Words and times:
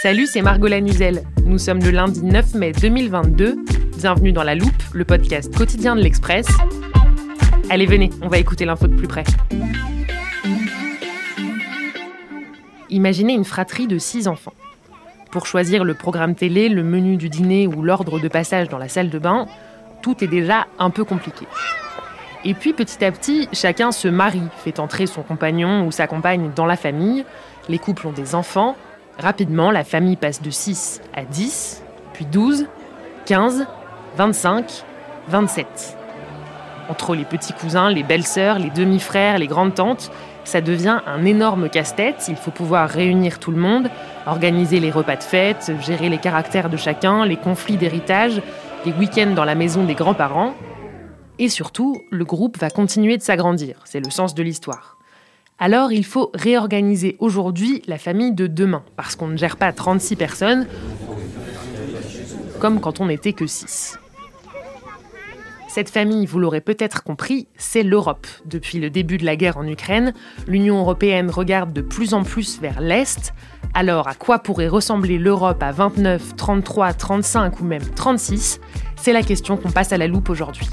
Salut, 0.00 0.28
c'est 0.28 0.42
Margot 0.42 0.68
Lanuzel. 0.68 1.24
Nous 1.44 1.58
sommes 1.58 1.80
le 1.80 1.90
lundi 1.90 2.22
9 2.22 2.54
mai 2.54 2.70
2022. 2.70 3.56
Bienvenue 3.96 4.30
dans 4.30 4.44
La 4.44 4.54
Loupe, 4.54 4.80
le 4.92 5.04
podcast 5.04 5.52
quotidien 5.52 5.96
de 5.96 6.00
l'Express. 6.00 6.46
Allez, 7.68 7.84
venez, 7.84 8.10
on 8.22 8.28
va 8.28 8.38
écouter 8.38 8.64
l'info 8.64 8.86
de 8.86 8.94
plus 8.94 9.08
près. 9.08 9.24
Imaginez 12.90 13.32
une 13.32 13.44
fratrie 13.44 13.88
de 13.88 13.98
six 13.98 14.28
enfants. 14.28 14.54
Pour 15.32 15.46
choisir 15.46 15.82
le 15.82 15.94
programme 15.94 16.36
télé, 16.36 16.68
le 16.68 16.84
menu 16.84 17.16
du 17.16 17.28
dîner 17.28 17.66
ou 17.66 17.82
l'ordre 17.82 18.20
de 18.20 18.28
passage 18.28 18.68
dans 18.68 18.78
la 18.78 18.88
salle 18.88 19.10
de 19.10 19.18
bain, 19.18 19.48
tout 20.00 20.22
est 20.22 20.28
déjà 20.28 20.68
un 20.78 20.90
peu 20.90 21.02
compliqué. 21.02 21.44
Et 22.44 22.54
puis 22.54 22.72
petit 22.72 23.04
à 23.04 23.10
petit, 23.10 23.48
chacun 23.52 23.90
se 23.90 24.06
marie, 24.06 24.46
fait 24.58 24.78
entrer 24.78 25.06
son 25.06 25.22
compagnon 25.22 25.84
ou 25.84 25.90
sa 25.90 26.06
compagne 26.06 26.52
dans 26.54 26.66
la 26.66 26.76
famille, 26.76 27.24
les 27.68 27.80
couples 27.80 28.06
ont 28.06 28.12
des 28.12 28.36
enfants, 28.36 28.76
rapidement 29.18 29.70
la 29.70 29.84
famille 29.84 30.16
passe 30.16 30.40
de 30.40 30.50
6 30.50 31.02
à 31.14 31.24
10, 31.24 31.82
puis 32.12 32.24
12, 32.24 32.66
15, 33.26 33.66
25, 34.16 34.84
27. 35.28 35.96
Entre 36.88 37.14
les 37.14 37.24
petits 37.24 37.52
cousins, 37.52 37.90
les 37.90 38.02
belles-sœurs, 38.02 38.58
les 38.58 38.70
demi-frères, 38.70 39.38
les 39.38 39.46
grandes-tantes, 39.46 40.10
ça 40.44 40.62
devient 40.62 41.00
un 41.06 41.26
énorme 41.26 41.68
casse-tête. 41.68 42.24
Il 42.28 42.36
faut 42.36 42.50
pouvoir 42.50 42.88
réunir 42.88 43.38
tout 43.38 43.50
le 43.50 43.58
monde, 43.58 43.90
organiser 44.26 44.80
les 44.80 44.90
repas 44.90 45.16
de 45.16 45.22
fête, 45.22 45.70
gérer 45.82 46.08
les 46.08 46.18
caractères 46.18 46.70
de 46.70 46.78
chacun, 46.78 47.26
les 47.26 47.36
conflits 47.36 47.76
d'héritage, 47.76 48.40
les 48.86 48.92
week-ends 48.92 49.34
dans 49.34 49.44
la 49.44 49.54
maison 49.54 49.84
des 49.84 49.94
grands-parents. 49.94 50.54
Et 51.38 51.48
surtout, 51.50 52.02
le 52.10 52.24
groupe 52.24 52.58
va 52.58 52.70
continuer 52.70 53.18
de 53.18 53.22
s'agrandir. 53.22 53.80
C'est 53.84 54.00
le 54.00 54.10
sens 54.10 54.34
de 54.34 54.42
l'histoire. 54.42 54.97
Alors 55.60 55.90
il 55.90 56.04
faut 56.04 56.30
réorganiser 56.34 57.16
aujourd'hui 57.18 57.82
la 57.88 57.98
famille 57.98 58.32
de 58.32 58.46
demain, 58.46 58.84
parce 58.94 59.16
qu'on 59.16 59.26
ne 59.26 59.36
gère 59.36 59.56
pas 59.56 59.72
36 59.72 60.14
personnes, 60.14 60.66
comme 62.60 62.80
quand 62.80 63.00
on 63.00 63.06
n'était 63.06 63.32
que 63.32 63.46
6. 63.46 63.98
Cette 65.68 65.90
famille, 65.90 66.26
vous 66.26 66.38
l'aurez 66.38 66.60
peut-être 66.60 67.02
compris, 67.02 67.48
c'est 67.56 67.82
l'Europe. 67.82 68.26
Depuis 68.46 68.78
le 68.78 68.88
début 68.88 69.18
de 69.18 69.24
la 69.24 69.36
guerre 69.36 69.58
en 69.58 69.66
Ukraine, 69.66 70.14
l'Union 70.46 70.78
européenne 70.78 71.28
regarde 71.28 71.72
de 71.72 71.82
plus 71.82 72.14
en 72.14 72.22
plus 72.22 72.60
vers 72.60 72.80
l'Est. 72.80 73.34
Alors 73.74 74.08
à 74.08 74.14
quoi 74.14 74.38
pourrait 74.38 74.68
ressembler 74.68 75.18
l'Europe 75.18 75.62
à 75.62 75.72
29, 75.72 76.36
33, 76.36 76.94
35 76.94 77.60
ou 77.60 77.64
même 77.64 77.84
36 77.96 78.60
C'est 78.96 79.12
la 79.12 79.22
question 79.22 79.56
qu'on 79.56 79.70
passe 79.70 79.92
à 79.92 79.98
la 79.98 80.06
loupe 80.06 80.30
aujourd'hui. 80.30 80.68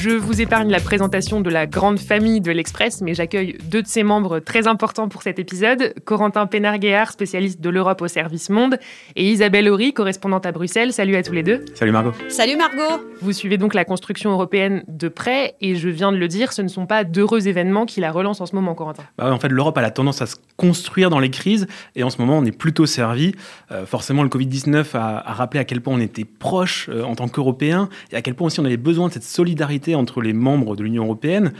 Je 0.00 0.10
vous 0.10 0.40
épargne 0.40 0.70
la 0.70 0.78
présentation 0.78 1.40
de 1.40 1.50
la 1.50 1.66
grande 1.66 1.98
famille 1.98 2.40
de 2.40 2.52
l'Express, 2.52 3.00
mais 3.00 3.14
j'accueille 3.14 3.58
deux 3.64 3.82
de 3.82 3.88
ses 3.88 4.04
membres 4.04 4.38
très 4.38 4.68
importants 4.68 5.08
pour 5.08 5.22
cet 5.22 5.40
épisode. 5.40 5.92
Corentin 6.04 6.46
Pénarguéard, 6.46 7.10
spécialiste 7.10 7.60
de 7.60 7.68
l'Europe 7.68 8.00
au 8.00 8.06
service 8.06 8.48
monde, 8.48 8.78
et 9.16 9.28
Isabelle 9.28 9.68
Horry, 9.68 9.92
correspondante 9.92 10.46
à 10.46 10.52
Bruxelles. 10.52 10.92
Salut 10.92 11.16
à 11.16 11.24
tous 11.24 11.32
les 11.32 11.42
deux. 11.42 11.64
Salut 11.74 11.90
Margot. 11.90 12.12
Salut 12.28 12.56
Margot. 12.56 13.02
Vous 13.22 13.32
suivez 13.32 13.58
donc 13.58 13.74
la 13.74 13.84
construction 13.84 14.30
européenne 14.30 14.84
de 14.86 15.08
près, 15.08 15.56
et 15.60 15.74
je 15.74 15.88
viens 15.88 16.12
de 16.12 16.16
le 16.16 16.28
dire, 16.28 16.52
ce 16.52 16.62
ne 16.62 16.68
sont 16.68 16.86
pas 16.86 17.02
d'heureux 17.02 17.48
événements 17.48 17.84
qui 17.84 18.00
la 18.00 18.12
relancent 18.12 18.40
en 18.40 18.46
ce 18.46 18.54
moment, 18.54 18.76
Corentin. 18.76 19.02
Bah, 19.18 19.32
en 19.32 19.40
fait, 19.40 19.48
l'Europe 19.48 19.78
a 19.78 19.82
la 19.82 19.90
tendance 19.90 20.22
à 20.22 20.26
se 20.26 20.36
construire 20.56 21.10
dans 21.10 21.18
les 21.18 21.30
crises, 21.30 21.66
et 21.96 22.04
en 22.04 22.10
ce 22.10 22.18
moment, 22.18 22.38
on 22.38 22.44
est 22.44 22.56
plutôt 22.56 22.86
servi. 22.86 23.34
Euh, 23.72 23.84
forcément, 23.84 24.22
le 24.22 24.28
Covid-19 24.28 24.96
a, 24.96 25.28
a, 25.28 25.32
rappelé 25.32 25.58
à 25.58 25.64
quel 25.64 25.80
point 25.80 25.94
on 25.94 26.00
était 26.00 26.24
proche 26.24 26.88
euh, 26.88 27.02
en 27.02 27.16
tant 27.16 27.26
qu'Européens, 27.26 27.88
et 28.12 28.16
à 28.16 28.22
quel 28.22 28.36
point 28.36 28.46
aussi 28.46 28.60
on 28.60 28.64
avait 28.64 28.76
besoin 28.76 29.08
de 29.08 29.12
cette 29.12 29.24
solidarité 29.24 29.87
entre 29.94 30.20
les 30.20 30.32
membres 30.32 30.76
de 30.76 30.82
l'Union 30.82 31.04
européenne. 31.04 31.52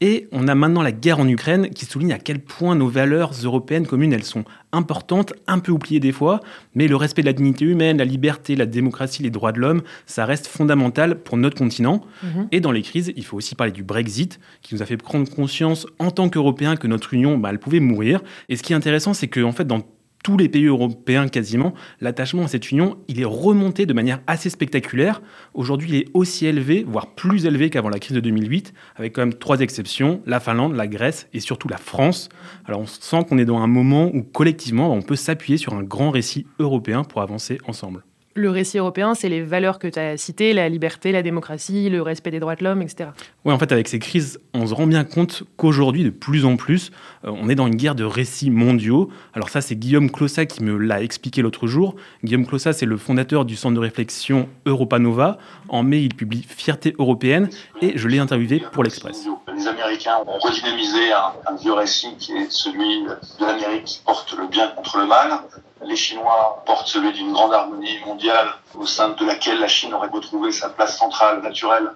Et 0.00 0.28
on 0.30 0.46
a 0.46 0.54
maintenant 0.54 0.82
la 0.82 0.92
guerre 0.92 1.18
en 1.18 1.26
Ukraine 1.26 1.70
qui 1.70 1.84
souligne 1.84 2.12
à 2.12 2.20
quel 2.20 2.38
point 2.38 2.76
nos 2.76 2.86
valeurs 2.86 3.32
européennes 3.42 3.86
communes, 3.86 4.12
elles 4.12 4.22
sont 4.22 4.44
importantes, 4.70 5.32
un 5.48 5.58
peu 5.58 5.72
oubliées 5.72 5.98
des 5.98 6.12
fois, 6.12 6.40
mais 6.76 6.86
le 6.86 6.94
respect 6.94 7.22
de 7.22 7.26
la 7.26 7.32
dignité 7.32 7.64
humaine, 7.64 7.98
la 7.98 8.04
liberté, 8.04 8.54
la 8.54 8.66
démocratie, 8.66 9.24
les 9.24 9.30
droits 9.30 9.50
de 9.50 9.58
l'homme, 9.58 9.82
ça 10.06 10.24
reste 10.24 10.46
fondamental 10.46 11.18
pour 11.18 11.36
notre 11.36 11.56
continent. 11.56 12.04
Mmh. 12.22 12.28
Et 12.52 12.60
dans 12.60 12.70
les 12.70 12.82
crises, 12.82 13.12
il 13.16 13.24
faut 13.24 13.36
aussi 13.36 13.56
parler 13.56 13.72
du 13.72 13.82
Brexit, 13.82 14.38
qui 14.62 14.76
nous 14.76 14.82
a 14.82 14.86
fait 14.86 14.96
prendre 14.96 15.28
conscience 15.28 15.86
en 15.98 16.12
tant 16.12 16.28
qu'Européens 16.28 16.76
que 16.76 16.86
notre 16.86 17.12
union, 17.12 17.36
bah, 17.36 17.48
elle 17.50 17.58
pouvait 17.58 17.80
mourir. 17.80 18.20
Et 18.48 18.54
ce 18.54 18.62
qui 18.62 18.74
est 18.74 18.76
intéressant, 18.76 19.14
c'est 19.14 19.26
qu'en 19.26 19.48
en 19.48 19.52
fait, 19.52 19.66
dans 19.66 19.82
tous 20.22 20.36
les 20.36 20.48
pays 20.48 20.66
européens 20.66 21.28
quasiment, 21.28 21.74
l'attachement 22.00 22.44
à 22.44 22.48
cette 22.48 22.70
union, 22.70 22.98
il 23.08 23.20
est 23.20 23.24
remonté 23.24 23.86
de 23.86 23.92
manière 23.92 24.20
assez 24.26 24.50
spectaculaire. 24.50 25.22
Aujourd'hui, 25.54 25.88
il 25.90 25.94
est 25.96 26.06
aussi 26.14 26.46
élevé, 26.46 26.84
voire 26.86 27.14
plus 27.14 27.46
élevé 27.46 27.70
qu'avant 27.70 27.88
la 27.88 27.98
crise 27.98 28.14
de 28.14 28.20
2008, 28.20 28.74
avec 28.96 29.14
quand 29.14 29.22
même 29.22 29.34
trois 29.34 29.60
exceptions, 29.60 30.20
la 30.26 30.40
Finlande, 30.40 30.74
la 30.74 30.86
Grèce 30.86 31.28
et 31.32 31.40
surtout 31.40 31.68
la 31.68 31.78
France. 31.78 32.28
Alors 32.64 32.80
on 32.80 32.86
sent 32.86 33.24
qu'on 33.28 33.38
est 33.38 33.44
dans 33.44 33.58
un 33.58 33.66
moment 33.66 34.10
où 34.12 34.22
collectivement, 34.22 34.92
on 34.92 35.02
peut 35.02 35.16
s'appuyer 35.16 35.58
sur 35.58 35.74
un 35.74 35.82
grand 35.82 36.10
récit 36.10 36.46
européen 36.58 37.04
pour 37.04 37.22
avancer 37.22 37.58
ensemble. 37.66 38.04
Le 38.34 38.50
récit 38.50 38.78
européen, 38.78 39.14
c'est 39.14 39.28
les 39.28 39.42
valeurs 39.42 39.78
que 39.78 39.88
tu 39.88 39.98
as 39.98 40.16
citées, 40.16 40.52
la 40.52 40.68
liberté, 40.68 41.10
la 41.10 41.22
démocratie, 41.22 41.88
le 41.88 42.02
respect 42.02 42.30
des 42.30 42.38
droits 42.38 42.54
de 42.54 42.62
l'homme, 42.62 42.82
etc. 42.82 43.10
Oui, 43.44 43.52
en 43.52 43.58
fait, 43.58 43.72
avec 43.72 43.88
ces 43.88 43.98
crises, 43.98 44.38
on 44.54 44.66
se 44.66 44.74
rend 44.74 44.86
bien 44.86 45.02
compte 45.02 45.42
qu'aujourd'hui, 45.56 46.04
de 46.04 46.10
plus 46.10 46.44
en 46.44 46.56
plus, 46.56 46.90
euh, 47.24 47.30
on 47.30 47.48
est 47.48 47.54
dans 47.54 47.66
une 47.66 47.74
guerre 47.74 47.94
de 47.94 48.04
récits 48.04 48.50
mondiaux. 48.50 49.10
Alors 49.34 49.48
ça, 49.48 49.60
c'est 49.60 49.74
Guillaume 49.74 50.10
Clossat 50.10 50.46
qui 50.46 50.62
me 50.62 50.76
l'a 50.76 51.02
expliqué 51.02 51.42
l'autre 51.42 51.66
jour. 51.66 51.96
Guillaume 52.22 52.46
Clossat, 52.46 52.74
c'est 52.74 52.86
le 52.86 52.96
fondateur 52.96 53.44
du 53.44 53.56
centre 53.56 53.74
de 53.74 53.80
réflexion 53.80 54.48
Europa 54.66 54.98
Nova. 54.98 55.38
En 55.68 55.82
mai, 55.82 56.02
il 56.02 56.14
publie 56.14 56.44
Fierté 56.48 56.94
européenne 56.98 57.48
et 57.82 57.96
je 57.96 58.06
l'ai 58.06 58.18
interviewé 58.18 58.62
pour 58.72 58.84
l'Express. 58.84 59.26
Les 59.56 59.66
Américains 59.66 60.18
ont 60.26 60.38
redynamisé 60.38 61.12
un, 61.12 61.52
un 61.52 61.56
vieux 61.56 61.72
récit 61.72 62.14
qui 62.18 62.32
est 62.32 62.50
celui 62.50 63.02
de 63.04 63.44
l'Amérique 63.44 63.84
qui 63.84 64.00
porte 64.04 64.32
le 64.38 64.46
bien 64.46 64.68
contre 64.68 64.98
le 64.98 65.06
mal. 65.06 65.40
Les 65.84 65.96
Chinois 65.96 66.62
portent 66.66 66.88
celui 66.88 67.12
d'une 67.12 67.32
grande 67.32 67.52
harmonie 67.52 67.98
mondiale 68.04 68.48
au 68.74 68.86
sein 68.86 69.10
de 69.10 69.24
laquelle 69.24 69.60
la 69.60 69.68
Chine 69.68 69.94
aurait 69.94 70.08
retrouvé 70.08 70.52
sa 70.52 70.68
place 70.68 70.98
centrale 70.98 71.42
naturelle 71.42 71.90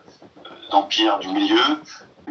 d'empire 0.71 1.19
du 1.19 1.29
milieu. 1.29 1.61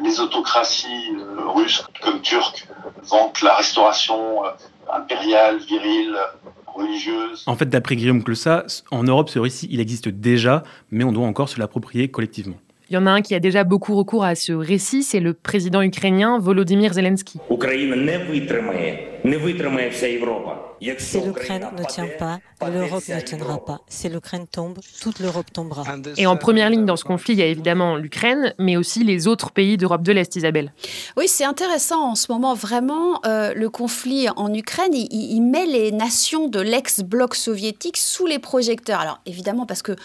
Les 0.02 0.20
autocraties 0.20 1.10
russes 1.54 1.84
comme 2.02 2.22
turques 2.22 2.68
vantent 3.04 3.42
la 3.42 3.56
restauration 3.56 4.44
impériale, 4.92 5.58
virile, 5.58 6.18
religieuse. 6.66 7.44
En 7.48 7.56
fait, 7.56 7.68
d'après 7.68 7.96
Guillaume 7.96 8.24
Clossat, 8.24 8.66
en 8.92 9.04
Europe, 9.04 9.30
ce 9.30 9.40
récit, 9.40 9.68
il 9.70 9.80
existe 9.80 10.08
déjà, 10.08 10.64
mais 10.90 11.04
on 11.04 11.12
doit 11.12 11.26
encore 11.26 11.50
se 11.50 11.60
l'approprier 11.60 12.10
collectivement. 12.10 12.56
Il 12.90 12.96
y 12.96 12.98
en 12.98 13.08
a 13.08 13.12
un 13.12 13.22
qui 13.22 13.36
a 13.36 13.40
déjà 13.40 13.64
beaucoup 13.64 13.96
recours 13.96 14.26
à 14.26 14.36
ce 14.36 14.52
récit, 14.52 15.04
c'est 15.04 15.22
le 15.22 15.34
président 15.34 15.82
ukrainien 15.82 16.40
Volodymyr 16.40 16.94
Zelensky. 16.94 17.40
Si 20.98 21.22
l'Ukraine 21.22 21.68
ne 21.78 21.84
tient 21.84 22.08
pas, 22.18 22.40
l'Europe 22.68 23.08
ne 23.08 23.22
tiendra 23.22 23.64
pas. 23.64 23.82
Si 23.88 24.10
l'Ukraine 24.10 24.48
tombe, 24.48 24.80
toute 25.02 25.20
l'Europe 25.20 25.52
tombera. 25.54 25.84
Et 26.18 26.26
en 26.26 26.38
première 26.38 26.70
ligne 26.72 26.86
dans 26.86 26.96
ce 26.96 27.04
conflit, 27.04 27.34
il 27.34 27.40
y 27.40 27.44
a 27.44 27.46
évidemment 27.46 27.98
l'Ukraine, 27.98 28.56
mais 28.58 28.78
aussi 28.78 29.04
les 29.04 29.28
autres 29.28 29.52
pays 29.52 29.78
d'Europe 29.78 30.02
de 30.02 30.12
l'Est, 30.12 30.36
Isabelle. 30.36 30.74
Oui, 31.18 31.28
c'est 31.28 31.46
intéressant 31.46 32.12
en 32.12 32.16
ce 32.16 32.32
moment, 32.32 32.56
vraiment, 32.56 33.22
euh, 33.26 33.54
le 33.54 33.70
conflit 33.70 34.28
en 34.36 34.52
Ukraine, 34.54 34.94
il, 34.94 35.08
il 35.12 35.42
met 35.42 35.66
les 35.66 35.92
nations 35.92 36.48
de 36.48 36.60
l'ex-bloc 36.60 37.36
soviétique 37.36 37.98
sous 37.98 38.26
les 38.26 38.40
projecteurs. 38.40 39.00
Alors 39.00 39.20
évidemment, 39.26 39.68
parce 39.68 39.84
que 39.84 39.96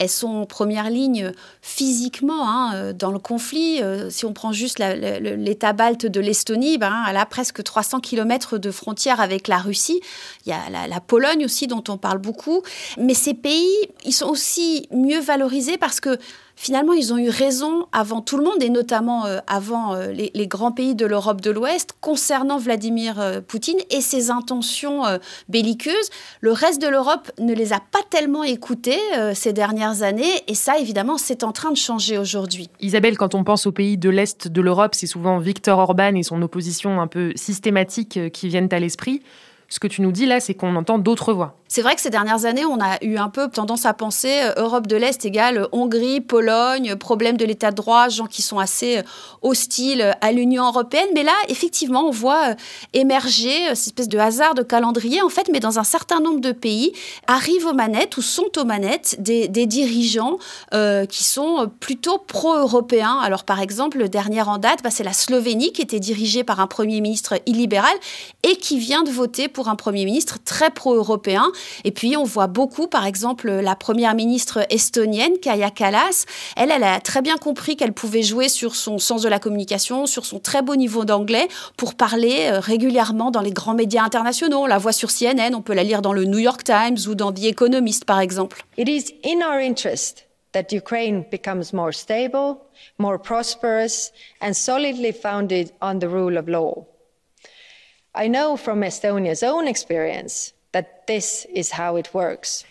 elles 0.00 0.08
sont 0.08 0.28
en 0.28 0.46
première 0.46 0.88
ligne 0.88 1.30
physiquement 1.60 2.48
hein, 2.48 2.74
euh, 2.74 2.92
dans 2.94 3.12
le 3.12 3.18
conflit. 3.18 3.82
Euh, 3.82 4.08
si 4.08 4.24
on 4.24 4.32
prend 4.32 4.50
juste 4.50 4.78
l'État 4.78 5.74
balte 5.74 6.06
de 6.06 6.20
l'Estonie, 6.20 6.78
ben, 6.78 7.04
elle 7.08 7.18
a 7.18 7.26
presque 7.26 7.62
300 7.62 8.00
km 8.00 8.56
de 8.56 8.70
frontière 8.70 9.20
avec 9.20 9.46
la 9.46 9.58
Russie. 9.58 10.00
Il 10.46 10.50
y 10.50 10.52
a 10.52 10.70
la, 10.70 11.00
Pologne 11.00 11.44
aussi 11.44 11.66
dont 11.66 11.82
on 11.88 11.96
parle 11.96 12.18
beaucoup. 12.18 12.62
Mais 12.98 13.14
ces 13.14 13.34
pays, 13.34 13.74
ils 14.04 14.12
sont 14.12 14.28
aussi 14.28 14.86
mieux 14.92 15.20
valorisés 15.20 15.78
parce 15.78 16.00
que 16.00 16.18
finalement, 16.60 16.92
ils 16.92 17.14
ont 17.14 17.16
eu 17.16 17.30
raison 17.30 17.86
avant 17.90 18.20
tout 18.20 18.36
le 18.36 18.44
monde, 18.44 18.62
et 18.62 18.68
notamment 18.68 19.24
euh, 19.24 19.38
avant 19.46 19.94
euh, 19.94 20.12
les, 20.12 20.30
les, 20.34 20.46
grands 20.46 20.72
pays 20.72 20.94
de 20.94 21.06
l'Europe 21.06 21.40
de 21.40 21.50
l'Ouest, 21.50 21.94
concernant 22.02 22.58
Vladimir 22.58 23.18
euh, 23.18 23.40
Poutine 23.40 23.78
et 23.88 24.02
ses 24.02 24.30
intentions 24.30 25.04
belliqueuses. 25.48 26.10
Le 26.42 26.52
reste 26.52 26.82
de 26.82 26.88
l'Europe 26.88 27.32
ne 27.38 27.54
les 27.54 27.72
a 27.72 27.80
pas 27.80 28.00
tellement 28.10 28.44
écoutés 28.44 28.98
ces 29.34 29.52
dernières 29.52 30.02
années, 30.02 30.42
et 30.46 30.54
ça, 30.54 30.78
évidemment, 30.78 31.16
c'est 31.16 31.44
en 31.44 31.52
train 31.52 31.70
de 31.70 31.76
changer 31.76 32.18
aujourd'hui. 32.18 32.68
Isabelle, 32.80 33.16
quand 33.16 33.34
on 33.34 33.44
pense 33.44 33.66
aux 33.66 33.72
pays 33.72 33.96
de 33.96 34.10
l'Est 34.10 34.48
de 34.48 34.60
l'Europe, 34.60 34.94
c'est 34.94 35.06
souvent 35.06 35.38
Viktor 35.38 35.78
Orban 35.78 36.14
et 36.14 36.22
son 36.22 36.42
opposition 36.42 37.00
un 37.00 37.06
peu 37.06 37.32
systématique 37.36 38.30
qui 38.32 38.48
viennent 38.48 38.68
à 38.72 38.78
l'esprit. 38.78 39.22
Ce 39.72 39.78
que 39.78 39.86
tu 39.86 40.02
nous 40.02 40.10
dis 40.10 40.26
là, 40.26 40.40
c'est 40.40 40.54
qu'on 40.54 40.74
entend 40.74 40.98
d'autres 40.98 41.32
voix. 41.32 41.54
C'est 41.68 41.82
vrai 41.82 41.94
que 41.94 42.00
ces 42.00 42.10
dernières 42.10 42.44
années, 42.44 42.64
on 42.64 42.80
a 42.80 42.98
eu 43.04 43.16
un 43.16 43.28
peu 43.28 43.48
tendance 43.48 43.86
à 43.86 43.94
penser 43.94 44.40
euh, 44.42 44.64
Europe 44.64 44.88
de 44.88 44.96
l'Est 44.96 45.24
égale 45.24 45.68
Hongrie, 45.70 46.20
Pologne, 46.20 46.96
problème 46.96 47.36
de 47.36 47.44
l'état 47.44 47.70
de 47.70 47.76
droit, 47.76 48.08
gens 48.08 48.26
qui 48.26 48.42
sont 48.42 48.58
assez 48.58 48.98
euh, 48.98 49.02
hostiles 49.42 50.16
à 50.20 50.32
l'Union 50.32 50.66
européenne. 50.66 51.06
Mais 51.14 51.22
là, 51.22 51.32
effectivement, 51.48 52.04
on 52.04 52.10
voit 52.10 52.50
euh, 52.50 52.54
émerger 52.92 53.68
cette 53.76 53.86
espèce 53.86 54.08
de 54.08 54.18
hasard 54.18 54.54
de 54.54 54.64
calendrier, 54.64 55.22
en 55.22 55.28
fait, 55.28 55.48
mais 55.52 55.60
dans 55.60 55.78
un 55.78 55.84
certain 55.84 56.18
nombre 56.18 56.40
de 56.40 56.50
pays, 56.50 56.92
arrivent 57.28 57.66
aux 57.66 57.72
manettes 57.72 58.16
ou 58.16 58.22
sont 58.22 58.50
aux 58.56 58.64
manettes 58.64 59.16
des, 59.20 59.48
dirigeants 59.48 60.38
euh, 60.74 61.06
qui 61.06 61.22
sont 61.22 61.70
plutôt 61.78 62.18
pro-européens. 62.18 63.20
Alors, 63.22 63.44
par 63.44 63.60
exemple, 63.60 63.98
le 63.98 64.08
dernier 64.08 64.42
en 64.42 64.58
date, 64.58 64.82
bah, 64.82 64.90
c'est 64.90 65.04
la 65.04 65.12
Slovénie 65.12 65.72
qui 65.72 65.82
était 65.82 66.00
dirigée 66.00 66.42
par 66.42 66.58
un 66.58 66.66
Premier 66.66 67.00
ministre 67.00 67.34
illibéral 67.46 67.94
et 68.42 68.56
qui 68.56 68.80
vient 68.80 69.04
de 69.04 69.10
voter 69.10 69.46
pour 69.46 69.59
un 69.68 69.76
Premier 69.76 70.04
ministre 70.04 70.38
très 70.44 70.70
pro-européen. 70.70 71.44
Et 71.84 71.90
puis, 71.90 72.16
on 72.16 72.24
voit 72.24 72.46
beaucoup, 72.46 72.86
par 72.86 73.06
exemple, 73.06 73.50
la 73.50 73.76
première 73.76 74.14
ministre 74.14 74.66
estonienne, 74.70 75.38
Kaya 75.40 75.70
Kallas. 75.70 76.26
Elle, 76.56 76.70
elle 76.70 76.84
a 76.84 77.00
très 77.00 77.22
bien 77.22 77.36
compris 77.36 77.76
qu'elle 77.76 77.92
pouvait 77.92 78.22
jouer 78.22 78.48
sur 78.48 78.74
son 78.76 78.98
sens 78.98 79.22
de 79.22 79.28
la 79.28 79.38
communication, 79.38 80.06
sur 80.06 80.24
son 80.24 80.38
très 80.38 80.62
beau 80.62 80.76
niveau 80.76 81.04
d'anglais, 81.04 81.48
pour 81.76 81.94
parler 81.94 82.48
euh, 82.50 82.60
régulièrement 82.60 83.30
dans 83.30 83.40
les 83.40 83.52
grands 83.52 83.74
médias 83.74 84.04
internationaux. 84.04 84.60
On 84.62 84.66
la 84.66 84.78
voit 84.78 84.92
sur 84.92 85.10
CNN, 85.10 85.54
on 85.54 85.62
peut 85.62 85.74
la 85.74 85.84
lire 85.84 86.02
dans 86.02 86.12
le 86.12 86.24
New 86.24 86.38
York 86.38 86.64
Times 86.64 86.98
ou 87.08 87.14
dans 87.14 87.32
The 87.32 87.44
Economist, 87.44 88.04
par 88.04 88.20
exemple. 88.20 88.64
It 88.78 88.88
is 88.88 89.14
in 89.24 89.42
our 89.42 89.60
interest 89.60 90.26
that 90.52 90.72
Ukraine 90.72 91.24
becomes 91.30 91.72
more 91.72 91.92
stable, 91.92 92.58
more 92.98 93.18
prosperous, 93.18 94.12
and 94.40 94.54
solidly 94.54 95.12
founded 95.12 95.72
on 95.80 95.98
the 95.98 96.08
rule 96.08 96.36
of 96.36 96.48
law. 96.48 96.86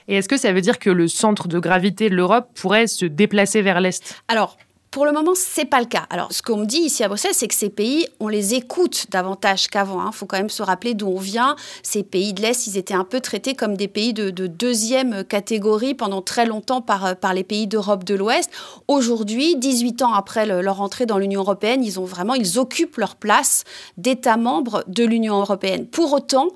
Et 0.08 0.16
est-ce 0.16 0.30
que 0.30 0.38
ça 0.38 0.54
veut 0.54 0.62
dire 0.62 0.80
que 0.80 0.90
le 0.90 1.08
centre 1.08 1.48
de 1.48 1.60
gravité 1.60 2.10
de 2.10 2.16
l'Europe 2.16 2.50
pourrait 2.56 2.88
se 2.88 3.06
déplacer 3.06 3.62
vers 3.62 3.82
l'Est? 3.82 4.22
Alors, 4.28 4.58
pour 4.92 5.06
le 5.06 5.12
moment, 5.12 5.34
c'est 5.36 5.66
pas 5.66 5.80
le 5.80 5.86
cas. 5.86 6.08
Alors, 6.10 6.32
ce 6.32 6.42
qu'on 6.42 6.58
me 6.58 6.66
dit 6.66 6.80
ici 6.80 7.04
à 7.04 7.08
Bruxelles, 7.08 7.36
c'est 7.36 7.48
que 7.48 7.54
ces 7.54 7.70
pays, 7.70 8.08
on 8.20 8.28
les 8.28 8.56
écoute 8.56 9.06
davantage 9.12 9.68
qu'avant. 9.68 10.02
Il 10.02 10.08
hein. 10.08 10.12
faut 10.12 10.26
quand 10.26 10.38
même 10.38 10.50
se 10.50 10.64
rappeler 10.64 10.96
d'où 10.96 11.08
on 11.08 11.20
vient. 11.20 11.56
Ces 11.84 12.02
pays 12.02 12.34
de 12.34 12.42
l'Est, 12.42 12.66
ils 12.66 12.76
étaient 12.76 12.96
un 12.96 13.04
peu 13.04 13.20
traités 13.20 13.54
comme 13.54 13.78
des 13.78 13.88
pays 13.88 14.14
de, 14.14 14.32
de 14.32 14.48
deuxième 14.48 15.24
catégorie 15.24 15.94
pendant 15.94 16.24
très 16.24 16.48
longtemps 16.48 16.82
par, 16.82 17.16
par 17.18 17.36
les 17.36 17.44
pays 17.44 17.68
d'Europe 17.68 18.04
de 18.04 18.16
l'Ouest. 18.16 18.50
Aujourd'hui, 18.88 19.56
18 19.58 20.02
ans 20.02 20.14
après 20.14 20.48
le, 20.48 20.62
leur 20.62 20.82
entrée 20.82 21.06
dans 21.06 21.20
l'Union 21.20 21.42
européenne, 21.42 21.84
ils 21.84 22.00
ont 22.00 22.06
vraiment, 22.06 22.34
ils 22.34 22.58
occupent 22.58 22.98
leur 22.98 23.16
place 23.16 23.66
d'État 23.98 24.38
membre 24.38 24.84
de 24.88 25.06
l'Union 25.06 25.40
européenne. 25.40 25.86
Pour 25.86 26.14
autant, 26.14 26.48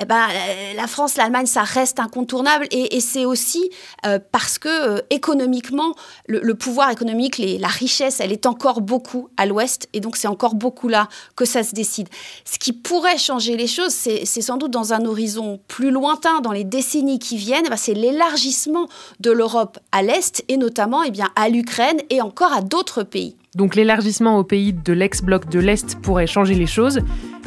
eh 0.00 0.06
ben, 0.06 0.28
la 0.76 0.86
France, 0.86 1.16
l'Allemagne, 1.16 1.46
ça 1.46 1.62
reste 1.62 2.00
incontournable 2.00 2.66
et, 2.70 3.00
c'est 3.02 3.24
aussi 3.24 3.68
euh, 4.06 4.20
parce 4.30 4.58
que 4.58 4.68
euh, 4.68 5.00
économiquement, 5.10 5.94
le, 6.28 6.40
le, 6.40 6.54
pouvoir 6.54 6.90
économique, 6.90 7.36
les, 7.36 7.58
la 7.58 7.68
richesse, 7.82 8.20
elle 8.20 8.32
est 8.32 8.46
encore 8.46 8.80
beaucoup 8.80 9.28
à 9.36 9.46
l'ouest, 9.46 9.88
et 9.92 10.00
donc 10.00 10.16
c'est 10.16 10.28
encore 10.28 10.54
beaucoup 10.54 10.88
là 10.88 11.08
que 11.36 11.44
ça 11.44 11.62
se 11.62 11.74
décide. 11.74 12.08
Ce 12.44 12.58
qui 12.58 12.72
pourrait 12.72 13.18
changer 13.18 13.56
les 13.56 13.66
choses, 13.66 13.92
c'est 13.92 14.24
sans 14.24 14.56
doute 14.56 14.70
dans 14.70 14.92
un 14.92 15.04
horizon 15.04 15.60
plus 15.68 15.90
lointain, 15.90 16.40
dans 16.40 16.52
les 16.52 16.64
décennies 16.64 17.18
qui 17.18 17.36
viennent, 17.36 17.68
bah, 17.68 17.76
c'est 17.76 17.94
l'élargissement 17.94 18.86
de 19.20 19.30
l'Europe 19.32 19.78
à 19.90 20.02
l'est, 20.02 20.44
et 20.48 20.56
notamment 20.56 21.02
eh 21.02 21.12
à 21.36 21.48
l'Ukraine 21.48 22.00
et 22.10 22.20
encore 22.20 22.52
à 22.52 22.62
d'autres 22.62 23.02
pays. 23.02 23.36
Donc 23.54 23.74
l'élargissement 23.74 24.38
aux 24.38 24.44
pays 24.44 24.72
de 24.72 24.92
l'ex-bloc 24.92 25.48
de 25.50 25.58
l'Est 25.58 25.96
pourrait 26.00 26.26
changer 26.26 26.54
les 26.54 26.66
choses. 26.66 27.00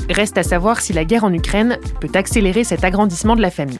Reste 0.09 0.37
à 0.37 0.43
savoir 0.43 0.81
si 0.81 0.93
la 0.93 1.03
guerre 1.03 1.23
en 1.23 1.33
Ukraine 1.33 1.79
peut 1.99 2.11
accélérer 2.13 2.63
cet 2.63 2.83
agrandissement 2.83 3.35
de 3.35 3.41
la 3.41 3.49
famille. 3.49 3.79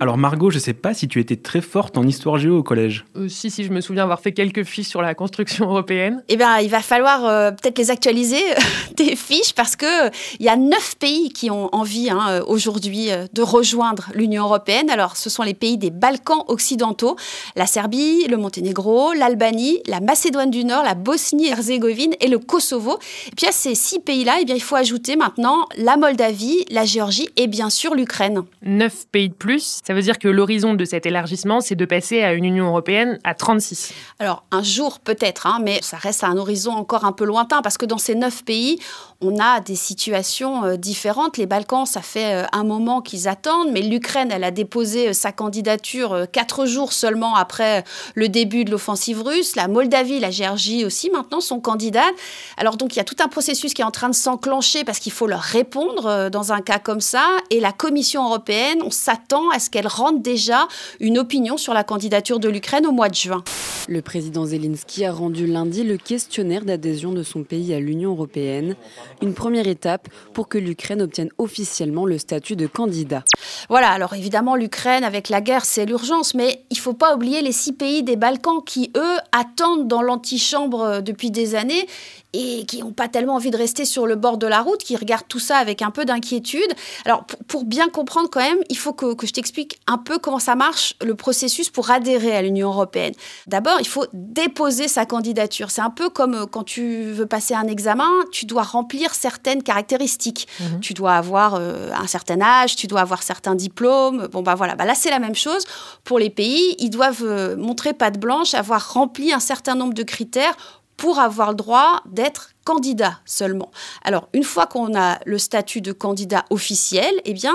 Alors 0.00 0.16
Margot, 0.16 0.50
je 0.50 0.60
sais 0.60 0.74
pas 0.74 0.94
si 0.94 1.08
tu 1.08 1.18
étais 1.18 1.34
très 1.34 1.60
forte 1.60 1.98
en 1.98 2.06
histoire 2.06 2.38
géo 2.38 2.58
au 2.58 2.62
collège. 2.62 3.04
Euh, 3.16 3.28
si, 3.28 3.50
si, 3.50 3.64
je 3.64 3.72
me 3.72 3.80
souviens 3.80 4.04
avoir 4.04 4.20
fait 4.20 4.30
quelques 4.30 4.62
fiches 4.62 4.86
sur 4.86 5.02
la 5.02 5.14
construction 5.14 5.64
européenne. 5.70 6.22
Eh 6.28 6.36
bien, 6.36 6.58
il 6.58 6.70
va 6.70 6.80
falloir 6.82 7.26
euh, 7.26 7.50
peut-être 7.50 7.78
les 7.78 7.90
actualiser, 7.90 8.40
tes 8.96 9.16
fiches, 9.16 9.54
parce 9.54 9.74
que 9.74 10.06
il 10.38 10.46
euh, 10.46 10.46
y 10.46 10.48
a 10.48 10.56
neuf 10.56 10.94
pays 11.00 11.30
qui 11.30 11.50
ont 11.50 11.68
envie 11.74 12.10
hein, 12.10 12.42
aujourd'hui 12.46 13.10
euh, 13.10 13.26
de 13.32 13.42
rejoindre 13.42 14.08
l'Union 14.14 14.44
européenne. 14.44 14.88
Alors, 14.88 15.16
ce 15.16 15.30
sont 15.30 15.42
les 15.42 15.54
pays 15.54 15.78
des 15.78 15.90
Balkans 15.90 16.44
occidentaux, 16.46 17.16
la 17.56 17.66
Serbie, 17.66 18.24
le 18.28 18.36
Monténégro, 18.36 19.14
l'Albanie, 19.14 19.80
la 19.88 19.98
Macédoine 19.98 20.52
du 20.52 20.64
Nord, 20.64 20.84
la 20.84 20.94
Bosnie-Herzégovine 20.94 22.14
et 22.20 22.28
le 22.28 22.38
Kosovo. 22.38 23.00
Et 23.26 23.34
puis 23.36 23.46
à 23.48 23.52
ces 23.52 23.74
six 23.74 23.98
pays-là, 23.98 24.38
eh 24.40 24.44
bien, 24.44 24.54
il 24.54 24.62
faut 24.62 24.76
ajouter 24.76 25.16
maintenant 25.16 25.66
la 25.76 25.96
Moldavie, 25.96 26.64
la 26.70 26.84
Géorgie 26.84 27.28
et 27.36 27.48
bien 27.48 27.68
sûr 27.68 27.96
l'Ukraine. 27.96 28.42
Neuf 28.62 29.04
pays 29.10 29.30
de 29.30 29.34
plus 29.34 29.80
ça 29.88 29.94
veut 29.94 30.02
dire 30.02 30.18
que 30.18 30.28
l'horizon 30.28 30.74
de 30.74 30.84
cet 30.84 31.06
élargissement, 31.06 31.62
c'est 31.62 31.74
de 31.74 31.86
passer 31.86 32.22
à 32.22 32.34
une 32.34 32.44
Union 32.44 32.66
européenne 32.66 33.18
à 33.24 33.32
36. 33.32 33.94
Alors, 34.18 34.44
un 34.50 34.62
jour 34.62 35.00
peut-être, 35.00 35.46
hein, 35.46 35.60
mais 35.62 35.78
ça 35.80 35.96
reste 35.96 36.24
un 36.24 36.36
horizon 36.36 36.72
encore 36.72 37.06
un 37.06 37.12
peu 37.12 37.24
lointain, 37.24 37.62
parce 37.62 37.78
que 37.78 37.86
dans 37.86 37.96
ces 37.96 38.14
neuf 38.14 38.44
pays, 38.44 38.78
on 39.20 39.40
a 39.40 39.60
des 39.60 39.76
situations 39.76 40.64
euh, 40.64 40.76
différentes. 40.76 41.38
Les 41.38 41.46
Balkans, 41.46 41.86
ça 41.86 42.02
fait 42.02 42.34
euh, 42.34 42.46
un 42.52 42.64
moment 42.64 43.00
qu'ils 43.00 43.28
attendent, 43.28 43.70
mais 43.72 43.80
l'Ukraine, 43.80 44.30
elle 44.30 44.44
a 44.44 44.50
déposé 44.50 45.08
euh, 45.08 45.12
sa 45.14 45.32
candidature 45.32 46.26
quatre 46.30 46.66
jours 46.66 46.92
seulement 46.92 47.34
après 47.34 47.82
le 48.14 48.28
début 48.28 48.64
de 48.64 48.70
l'offensive 48.70 49.22
russe. 49.22 49.56
La 49.56 49.68
Moldavie, 49.68 50.20
la 50.20 50.30
Géorgie 50.30 50.84
aussi, 50.84 51.08
maintenant, 51.08 51.40
sont 51.40 51.60
candidates. 51.60 52.14
Alors, 52.58 52.76
donc, 52.76 52.94
il 52.94 52.98
y 52.98 53.00
a 53.00 53.04
tout 53.04 53.16
un 53.20 53.28
processus 53.28 53.72
qui 53.72 53.80
est 53.80 53.86
en 53.86 53.90
train 53.90 54.10
de 54.10 54.14
s'enclencher 54.14 54.84
parce 54.84 54.98
qu'il 54.98 55.12
faut 55.12 55.26
leur 55.26 55.40
répondre 55.40 56.28
dans 56.28 56.52
un 56.52 56.60
cas 56.60 56.78
comme 56.78 57.00
ça. 57.00 57.26
Et 57.50 57.58
la 57.58 57.72
Commission 57.72 58.26
européenne, 58.26 58.80
on 58.84 58.90
s'attend 58.90 59.48
à 59.50 59.58
ce 59.58 59.70
qu'elle 59.70 59.77
rende 59.86 60.22
déjà 60.22 60.68
une 61.00 61.18
opinion 61.18 61.56
sur 61.56 61.74
la 61.74 61.84
candidature 61.84 62.40
de 62.40 62.48
l'Ukraine 62.48 62.86
au 62.86 62.92
mois 62.92 63.08
de 63.08 63.14
juin. 63.14 63.44
Le 63.88 64.02
président 64.02 64.44
Zelensky 64.44 65.04
a 65.06 65.12
rendu 65.12 65.46
lundi 65.46 65.82
le 65.82 65.96
questionnaire 65.96 66.64
d'adhésion 66.64 67.12
de 67.12 67.22
son 67.22 67.42
pays 67.42 67.72
à 67.72 67.80
l'Union 67.80 68.10
européenne, 68.10 68.76
une 69.22 69.32
première 69.32 69.66
étape 69.66 70.08
pour 70.34 70.48
que 70.48 70.58
l'Ukraine 70.58 71.00
obtienne 71.00 71.30
officiellement 71.38 72.04
le 72.04 72.18
statut 72.18 72.56
de 72.56 72.66
candidat. 72.66 73.24
Voilà, 73.68 73.90
alors 73.90 74.14
évidemment, 74.14 74.56
l'Ukraine 74.56 75.04
avec 75.04 75.28
la 75.28 75.40
guerre, 75.40 75.64
c'est 75.64 75.86
l'urgence, 75.86 76.34
mais 76.34 76.64
il 76.70 76.78
faut 76.78 76.94
pas 76.94 77.14
oublier 77.14 77.42
les 77.42 77.52
six 77.52 77.72
pays 77.72 78.02
des 78.02 78.16
Balkans 78.16 78.62
qui, 78.64 78.90
eux, 78.96 79.16
attendent 79.32 79.88
dans 79.88 80.02
l'antichambre 80.02 80.82
euh, 80.82 81.00
depuis 81.00 81.30
des 81.30 81.54
années 81.54 81.86
et 82.34 82.66
qui 82.66 82.80
n'ont 82.80 82.92
pas 82.92 83.08
tellement 83.08 83.36
envie 83.36 83.50
de 83.50 83.56
rester 83.56 83.84
sur 83.84 84.06
le 84.06 84.14
bord 84.14 84.36
de 84.36 84.46
la 84.46 84.60
route, 84.60 84.82
qui 84.82 84.96
regardent 84.96 85.28
tout 85.28 85.38
ça 85.38 85.56
avec 85.56 85.80
un 85.80 85.90
peu 85.90 86.04
d'inquiétude. 86.04 86.70
Alors, 87.06 87.24
pour, 87.46 87.64
bien 87.64 87.88
comprendre 87.88 88.28
quand 88.30 88.40
même, 88.40 88.58
il 88.68 88.76
faut 88.76 88.92
que, 88.92 89.14
que 89.14 89.26
je 89.26 89.32
t'explique 89.32 89.80
un 89.86 89.98
peu 89.98 90.18
comment 90.18 90.38
ça 90.38 90.54
marche, 90.54 90.94
le 91.02 91.14
processus 91.14 91.70
pour 91.70 91.90
adhérer 91.90 92.36
à 92.36 92.42
l'Union 92.42 92.68
européenne. 92.68 93.14
D'abord, 93.46 93.78
il 93.80 93.88
faut 93.88 94.04
déposer 94.12 94.88
sa 94.88 95.06
candidature. 95.06 95.70
C'est 95.70 95.80
un 95.80 95.90
peu 95.90 96.10
comme 96.10 96.34
euh, 96.34 96.46
quand 96.46 96.64
tu 96.64 97.04
veux 97.04 97.26
passer 97.26 97.54
un 97.54 97.66
examen, 97.66 98.10
tu 98.30 98.44
dois 98.44 98.62
remplir 98.62 99.14
certaines 99.14 99.62
caractéristiques. 99.62 100.48
Mhm. 100.60 100.80
Tu 100.80 100.94
dois 100.94 101.14
avoir 101.14 101.54
euh, 101.54 101.90
un 101.92 102.06
certain 102.06 102.40
âge, 102.40 102.76
tu 102.76 102.86
dois 102.86 103.00
avoir 103.00 103.22
certains 103.38 103.54
diplômes. 103.54 104.26
Bon, 104.32 104.42
bah 104.42 104.56
voilà, 104.56 104.74
bah 104.74 104.84
là, 104.84 104.96
c'est 104.96 105.10
la 105.10 105.20
même 105.20 105.36
chose. 105.36 105.64
Pour 106.02 106.18
les 106.18 106.28
pays, 106.28 106.74
ils 106.80 106.90
doivent 106.90 107.22
euh, 107.22 107.56
montrer 107.56 107.92
patte 107.92 108.18
blanche, 108.18 108.52
avoir 108.52 108.94
rempli 108.94 109.32
un 109.32 109.38
certain 109.38 109.76
nombre 109.76 109.94
de 109.94 110.02
critères 110.02 110.56
pour 110.96 111.20
avoir 111.20 111.50
le 111.50 111.54
droit 111.54 112.02
d'être 112.06 112.50
candidat 112.64 113.20
seulement. 113.24 113.70
Alors, 114.02 114.28
une 114.32 114.42
fois 114.42 114.66
qu'on 114.66 114.98
a 114.98 115.20
le 115.24 115.38
statut 115.38 115.80
de 115.80 115.92
candidat 115.92 116.46
officiel, 116.50 117.14
eh 117.24 117.32
bien, 117.32 117.54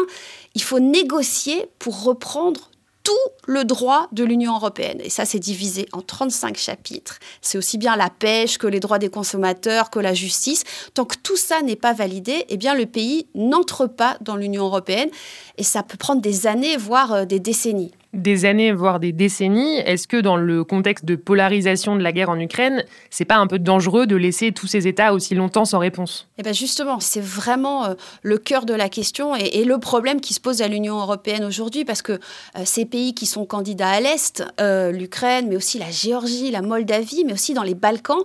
il 0.56 0.64
faut 0.64 0.80
négocier 0.80 1.68
pour 1.80 2.04
reprendre 2.04 2.72
tout 3.04 3.12
le 3.46 3.66
droit 3.66 4.08
de 4.12 4.24
l'Union 4.24 4.56
européenne. 4.56 5.00
Et 5.04 5.10
ça, 5.10 5.26
c'est 5.26 5.40
divisé 5.40 5.88
en 5.92 6.02
35 6.02 6.58
chapitres. 6.58 7.20
C'est 7.42 7.58
aussi 7.58 7.78
bien 7.78 7.96
la 7.96 8.10
pêche 8.10 8.58
que 8.58 8.68
les 8.68 8.80
droits 8.80 9.00
des 9.00 9.10
consommateurs, 9.10 9.90
que 9.90 10.00
la 10.00 10.14
justice. 10.14 10.64
Tant 10.94 11.06
que 11.06 11.18
tout 11.22 11.36
ça 11.36 11.62
n'est 11.62 11.76
pas 11.76 11.94
validé, 11.94 12.46
eh 12.50 12.58
bien, 12.58 12.74
le 12.74 12.86
pays 12.86 13.28
n'entre 13.36 13.88
pas 13.88 14.18
dans 14.22 14.36
l'Union 14.36 14.64
européenne. 14.64 15.10
Et 15.58 15.64
ça 15.64 15.84
peut 15.84 15.98
prendre 15.98 16.22
des 16.22 16.48
années, 16.48 16.78
voire 16.78 17.14
euh, 17.14 17.26
des 17.26 17.40
décennies 17.40 17.92
des 18.14 18.46
années, 18.46 18.72
voire 18.72 19.00
des 19.00 19.12
décennies. 19.12 19.78
Est-ce 19.78 20.08
que 20.08 20.18
dans 20.18 20.38
le 20.38 20.64
contexte 20.64 21.06
de 21.06 21.16
polarisation 21.16 21.96
de 21.96 22.02
la 22.02 22.12
guerre 22.12 22.30
en 22.30 22.40
Ukraine, 22.40 22.84
c'est 23.10 23.26
pas 23.26 23.38
un 23.38 23.48
peu 23.48 23.58
dangereux 23.58 24.06
de 24.06 24.16
laisser 24.16 24.52
tous 24.52 24.68
ces 24.68 24.88
États 24.88 25.14
aussi 25.14 25.34
longtemps 25.34 25.66
sans 25.66 25.80
réponse? 25.80 26.28
Eh 26.38 26.44
bien 26.44 26.54
justement, 26.54 27.00
c'est 27.00 27.22
vraiment 27.22 27.86
euh, 27.86 27.94
le 28.22 28.38
cœur 28.38 28.66
de 28.66 28.74
la 28.74 28.90
question 28.90 29.36
et, 29.36 29.64
le 29.64 29.80
problème 29.80 30.20
qui 30.20 30.34
se 30.34 30.42
pose 30.42 30.62
à 30.62 30.68
l'Union 30.68 31.00
européenne 31.00 31.46
aujourd'hui, 31.46 31.86
parce 31.86 32.02
que 32.02 32.14
euh, 32.14 32.18
ces 32.66 32.86
pays 32.86 33.14
qui 33.14 33.26
sont 33.26 33.46
candidats 33.46 33.90
à 33.90 34.00
l'Est, 34.02 34.44
euh, 34.60 34.92
l'Ukraine, 34.92 35.48
mais 35.48 35.56
aussi 35.56 35.80
la 35.80 35.90
Géorgie, 35.90 36.52
la 36.52 36.62
Moldavie, 36.62 37.24
mais 37.26 37.34
aussi 37.34 37.54
dans 37.54 37.64
les 37.64 37.76
Balkans, 37.76 38.22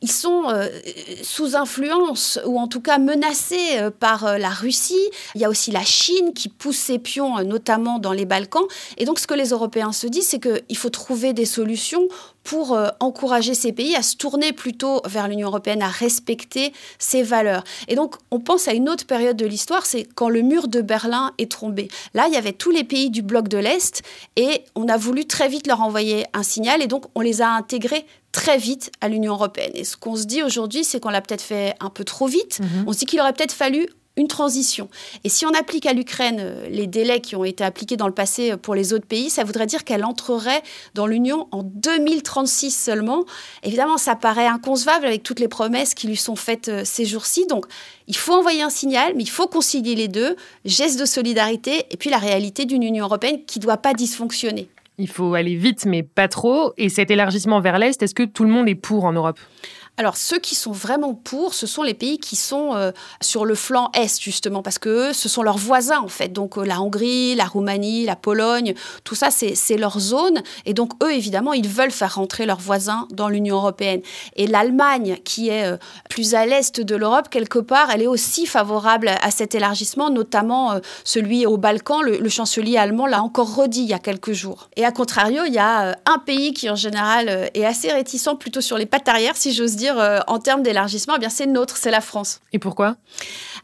ils 0.00 0.12
sont 0.12 0.44
sous 1.22 1.56
influence 1.56 2.38
ou 2.46 2.58
en 2.60 2.68
tout 2.68 2.80
cas 2.80 2.98
menacés 2.98 3.80
par 3.98 4.38
la 4.38 4.50
Russie. 4.50 4.94
Il 5.34 5.40
y 5.40 5.44
a 5.44 5.48
aussi 5.48 5.70
la 5.70 5.82
Chine 5.82 6.32
qui 6.34 6.48
pousse 6.48 6.76
ses 6.76 6.98
pions, 6.98 7.42
notamment 7.42 7.98
dans 7.98 8.12
les 8.12 8.26
Balkans. 8.26 8.66
Et 8.98 9.04
donc 9.04 9.18
ce 9.26 9.28
que 9.28 9.34
les 9.34 9.48
Européens 9.48 9.90
se 9.90 10.06
disent, 10.06 10.28
c'est 10.28 10.38
qu'il 10.38 10.76
faut 10.76 10.88
trouver 10.88 11.32
des 11.32 11.46
solutions 11.46 12.06
pour 12.44 12.74
euh, 12.74 12.90
encourager 13.00 13.54
ces 13.54 13.72
pays 13.72 13.96
à 13.96 14.02
se 14.04 14.14
tourner 14.14 14.52
plutôt 14.52 15.02
vers 15.04 15.26
l'Union 15.26 15.48
européenne, 15.48 15.82
à 15.82 15.88
respecter 15.88 16.72
ses 17.00 17.24
valeurs. 17.24 17.64
Et 17.88 17.96
donc, 17.96 18.14
on 18.30 18.38
pense 18.38 18.68
à 18.68 18.72
une 18.72 18.88
autre 18.88 19.04
période 19.04 19.36
de 19.36 19.44
l'histoire, 19.44 19.84
c'est 19.84 20.06
quand 20.14 20.28
le 20.28 20.42
mur 20.42 20.68
de 20.68 20.80
Berlin 20.80 21.32
est 21.38 21.50
tombé. 21.50 21.88
Là, 22.14 22.28
il 22.28 22.34
y 22.34 22.36
avait 22.36 22.52
tous 22.52 22.70
les 22.70 22.84
pays 22.84 23.10
du 23.10 23.22
bloc 23.22 23.48
de 23.48 23.58
l'Est 23.58 24.04
et 24.36 24.62
on 24.76 24.86
a 24.86 24.96
voulu 24.96 25.24
très 25.24 25.48
vite 25.48 25.66
leur 25.66 25.80
envoyer 25.80 26.24
un 26.32 26.44
signal 26.44 26.80
et 26.80 26.86
donc 26.86 27.06
on 27.16 27.20
les 27.20 27.42
a 27.42 27.48
intégrés 27.48 28.06
très 28.30 28.58
vite 28.58 28.92
à 29.00 29.08
l'Union 29.08 29.32
européenne. 29.32 29.72
Et 29.74 29.82
ce 29.82 29.96
qu'on 29.96 30.14
se 30.14 30.26
dit 30.26 30.44
aujourd'hui, 30.44 30.84
c'est 30.84 31.00
qu'on 31.00 31.10
l'a 31.10 31.20
peut-être 31.20 31.42
fait 31.42 31.74
un 31.80 31.90
peu 31.90 32.04
trop 32.04 32.28
vite. 32.28 32.60
Mhm. 32.60 32.84
On 32.86 32.92
se 32.92 32.98
dit 32.98 33.06
qu'il 33.06 33.18
aurait 33.18 33.32
peut-être 33.32 33.50
fallu 33.50 33.88
une 34.16 34.28
transition. 34.28 34.88
Et 35.24 35.28
si 35.28 35.44
on 35.44 35.50
applique 35.50 35.86
à 35.86 35.92
l'Ukraine 35.92 36.38
euh, 36.40 36.68
les 36.70 36.86
délais 36.86 37.20
qui 37.20 37.36
ont 37.36 37.44
été 37.44 37.62
appliqués 37.62 37.96
dans 37.96 38.06
le 38.06 38.14
passé 38.14 38.52
euh, 38.52 38.56
pour 38.56 38.74
les 38.74 38.92
autres 38.92 39.06
pays, 39.06 39.30
ça 39.30 39.44
voudrait 39.44 39.66
dire 39.66 39.84
qu'elle 39.84 40.04
entrerait 40.04 40.62
dans 40.94 41.06
l'Union 41.06 41.48
en 41.52 41.62
2036 41.62 42.70
seulement. 42.70 43.24
Évidemment, 43.62 43.98
ça 43.98 44.16
paraît 44.16 44.46
inconcevable 44.46 45.06
avec 45.06 45.22
toutes 45.22 45.40
les 45.40 45.48
promesses 45.48 45.94
qui 45.94 46.06
lui 46.06 46.16
sont 46.16 46.36
faites 46.36 46.68
euh, 46.68 46.82
ces 46.84 47.04
jours-ci. 47.04 47.46
Donc, 47.46 47.66
il 48.06 48.16
faut 48.16 48.32
envoyer 48.32 48.62
un 48.62 48.70
signal, 48.70 49.12
mais 49.16 49.22
il 49.22 49.30
faut 49.30 49.48
concilier 49.48 49.94
les 49.94 50.08
deux, 50.08 50.36
geste 50.64 50.98
de 50.98 51.04
solidarité 51.04 51.84
et 51.90 51.96
puis 51.96 52.10
la 52.10 52.18
réalité 52.18 52.64
d'une 52.64 52.82
Union 52.82 53.04
européenne 53.04 53.44
qui 53.46 53.58
ne 53.58 53.64
doit 53.64 53.76
pas 53.76 53.92
dysfonctionner. 53.92 54.68
Il 54.98 55.08
faut 55.08 55.34
aller 55.34 55.56
vite, 55.56 55.84
mais 55.84 56.02
pas 56.02 56.26
trop. 56.26 56.72
Et 56.78 56.88
cet 56.88 57.10
élargissement 57.10 57.60
vers 57.60 57.78
l'Est, 57.78 58.02
est-ce 58.02 58.14
que 58.14 58.22
tout 58.22 58.44
le 58.44 58.50
monde 58.50 58.66
est 58.66 58.74
pour 58.74 59.04
en 59.04 59.12
Europe? 59.12 59.38
Alors, 59.98 60.18
ceux 60.18 60.38
qui 60.38 60.54
sont 60.54 60.72
vraiment 60.72 61.14
pour, 61.14 61.54
ce 61.54 61.66
sont 61.66 61.82
les 61.82 61.94
pays 61.94 62.18
qui 62.18 62.36
sont 62.36 62.74
euh, 62.74 62.92
sur 63.22 63.46
le 63.46 63.54
flanc 63.54 63.90
Est, 63.94 64.20
justement, 64.20 64.62
parce 64.62 64.78
que 64.78 65.14
ce 65.14 65.26
sont 65.28 65.42
leurs 65.42 65.56
voisins, 65.56 66.00
en 66.00 66.08
fait. 66.08 66.28
Donc, 66.28 66.58
euh, 66.58 66.66
la 66.66 66.82
Hongrie, 66.82 67.34
la 67.34 67.46
Roumanie, 67.46 68.04
la 68.04 68.14
Pologne, 68.16 68.74
tout 69.04 69.14
ça, 69.14 69.30
c'est 69.30 69.76
leur 69.78 69.98
zone. 69.98 70.42
Et 70.66 70.74
donc, 70.74 70.92
eux, 71.02 71.14
évidemment, 71.14 71.54
ils 71.54 71.68
veulent 71.68 71.90
faire 71.90 72.16
rentrer 72.16 72.44
leurs 72.44 72.60
voisins 72.60 73.08
dans 73.10 73.30
l'Union 73.30 73.56
européenne. 73.56 74.02
Et 74.36 74.46
l'Allemagne, 74.46 75.16
qui 75.24 75.48
est 75.48 75.64
euh, 75.64 75.78
plus 76.10 76.34
à 76.34 76.44
l'Est 76.44 76.78
de 76.78 76.94
l'Europe, 76.96 77.30
quelque 77.30 77.58
part, 77.58 77.90
elle 77.90 78.02
est 78.02 78.06
aussi 78.06 78.44
favorable 78.44 79.08
à 79.22 79.30
cet 79.30 79.54
élargissement, 79.54 80.10
notamment 80.10 80.78
celui 81.04 81.46
au 81.46 81.56
Balkan. 81.56 82.02
Le, 82.02 82.18
le 82.18 82.28
chancelier 82.28 82.76
allemand 82.76 83.06
l'a 83.06 83.22
encore 83.22 83.54
redit 83.54 83.82
il 83.82 83.88
y 83.88 83.94
a 83.94 83.98
quelques 83.98 84.32
jours. 84.32 84.68
Et 84.76 84.84
à 84.84 84.92
contrario, 84.92 85.44
il 85.46 85.54
y 85.54 85.58
a 85.58 85.96
un 86.04 86.18
pays 86.18 86.52
qui, 86.52 86.68
en 86.68 86.76
général, 86.76 87.50
est 87.54 87.64
assez 87.64 87.90
réticent 87.90 88.36
plutôt 88.38 88.60
sur 88.60 88.76
les 88.76 88.86
pattes 88.86 89.08
arrière, 89.08 89.36
si 89.36 89.54
j'ose 89.54 89.76
dire 89.76 89.85
euh, 89.98 90.20
en 90.26 90.38
termes 90.38 90.62
d'élargissement, 90.62 91.14
eh 91.16 91.18
bien 91.18 91.28
c'est 91.28 91.46
notre, 91.46 91.76
c'est 91.76 91.90
la 91.90 92.00
France. 92.00 92.40
Et 92.52 92.58
pourquoi? 92.58 92.96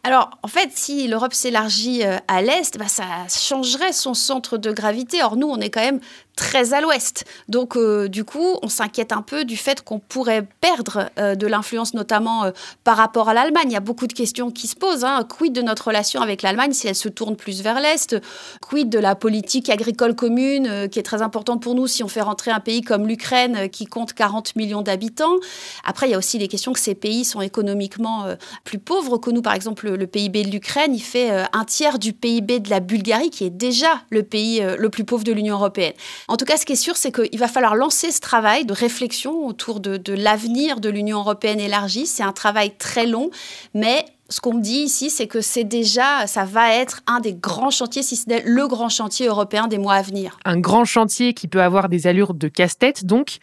Alors, 0.04 0.30
en 0.42 0.48
fait, 0.48 0.70
si 0.74 1.06
l'Europe 1.06 1.32
s'élargit 1.32 2.04
euh, 2.04 2.16
à 2.26 2.42
l'est, 2.42 2.76
bah, 2.76 2.88
ça 2.88 3.04
changerait 3.28 3.92
son 3.92 4.14
centre 4.14 4.58
de 4.58 4.72
gravité. 4.72 5.22
Or, 5.22 5.36
nous, 5.36 5.46
on 5.46 5.60
est 5.60 5.70
quand 5.70 5.80
même 5.80 6.00
très 6.36 6.72
à 6.72 6.80
l'ouest. 6.80 7.24
Donc, 7.48 7.76
euh, 7.76 8.08
du 8.08 8.24
coup, 8.24 8.56
on 8.62 8.68
s'inquiète 8.68 9.12
un 9.12 9.22
peu 9.22 9.44
du 9.44 9.56
fait 9.56 9.82
qu'on 9.82 9.98
pourrait 9.98 10.46
perdre 10.60 11.10
euh, 11.18 11.34
de 11.34 11.46
l'influence, 11.46 11.94
notamment 11.94 12.44
euh, 12.44 12.50
par 12.84 12.96
rapport 12.96 13.28
à 13.28 13.34
l'Allemagne. 13.34 13.66
Il 13.66 13.72
y 13.72 13.76
a 13.76 13.80
beaucoup 13.80 14.06
de 14.06 14.12
questions 14.12 14.50
qui 14.50 14.66
se 14.66 14.76
posent. 14.76 15.04
Hein. 15.04 15.26
Quid 15.28 15.52
de 15.52 15.62
notre 15.62 15.88
relation 15.88 16.22
avec 16.22 16.42
l'Allemagne 16.42 16.72
si 16.72 16.88
elle 16.88 16.94
se 16.94 17.08
tourne 17.08 17.36
plus 17.36 17.62
vers 17.62 17.80
l'Est? 17.80 18.16
Quid 18.60 18.88
de 18.88 18.98
la 18.98 19.14
politique 19.14 19.68
agricole 19.68 20.14
commune, 20.14 20.88
qui 20.88 20.98
est 20.98 21.02
très 21.02 21.22
importante 21.22 21.62
pour 21.62 21.74
nous 21.74 21.86
si 21.86 22.02
on 22.02 22.08
fait 22.08 22.20
rentrer 22.20 22.50
un 22.50 22.60
pays 22.60 22.82
comme 22.82 23.06
l'Ukraine, 23.06 23.68
qui 23.68 23.86
compte 23.86 24.12
40 24.12 24.56
millions 24.56 24.82
d'habitants? 24.82 25.36
Après, 25.84 26.08
il 26.08 26.12
y 26.12 26.14
a 26.14 26.18
aussi 26.18 26.38
les 26.38 26.48
questions 26.48 26.72
que 26.72 26.80
ces 26.80 26.94
pays 26.94 27.24
sont 27.24 27.40
économiquement 27.40 28.26
plus 28.64 28.78
pauvres 28.78 29.18
que 29.18 29.30
nous. 29.30 29.42
Par 29.42 29.54
exemple, 29.54 29.86
le, 29.86 29.96
le 29.96 30.06
PIB 30.06 30.44
de 30.44 30.50
l'Ukraine, 30.50 30.94
il 30.94 31.02
fait 31.02 31.30
un 31.52 31.64
tiers 31.64 31.98
du 31.98 32.12
PIB 32.12 32.60
de 32.60 32.70
la 32.70 32.80
Bulgarie, 32.80 33.30
qui 33.30 33.44
est 33.44 33.50
déjà 33.50 34.00
le 34.10 34.22
pays 34.22 34.62
le 34.78 34.88
plus 34.88 35.04
pauvre 35.04 35.24
de 35.24 35.32
l'Union 35.32 35.56
européenne. 35.56 35.92
En 36.28 36.36
tout 36.36 36.44
cas, 36.44 36.56
ce 36.56 36.64
qui 36.64 36.72
est 36.72 36.76
sûr, 36.76 36.96
c'est 36.96 37.12
qu'il 37.12 37.38
va 37.38 37.48
falloir 37.48 37.74
lancer 37.74 38.10
ce 38.12 38.20
travail 38.20 38.64
de 38.64 38.72
réflexion 38.72 39.46
autour 39.46 39.80
de, 39.80 40.00
l'avenir 40.12 40.80
de 40.80 40.88
l'Union 40.88 41.18
européenne 41.18 41.60
élargie. 41.60 42.06
C'est 42.06 42.22
un 42.22 42.32
travail 42.32 42.72
très 42.78 43.06
long, 43.06 43.30
mais 43.74 44.04
ce 44.28 44.40
qu'on 44.40 44.54
me 44.54 44.62
dit 44.62 44.78
ici, 44.78 45.10
c'est 45.10 45.26
que 45.26 45.40
c'est 45.40 45.64
déjà, 45.64 46.26
ça 46.26 46.44
va 46.44 46.74
être 46.74 47.02
un 47.06 47.20
des 47.20 47.34
grands 47.34 47.70
chantiers, 47.70 48.02
si 48.02 48.16
ce 48.16 48.28
n'est 48.28 48.42
le 48.44 48.66
grand 48.66 48.88
chantier 48.88 49.26
européen 49.26 49.68
des 49.68 49.78
mois 49.78 49.94
à 49.94 50.02
venir. 50.02 50.38
Un 50.44 50.58
grand 50.58 50.84
chantier 50.84 51.34
qui 51.34 51.48
peut 51.48 51.62
avoir 51.62 51.88
des 51.88 52.06
allures 52.06 52.34
de 52.34 52.48
casse-tête, 52.48 53.04
donc. 53.04 53.38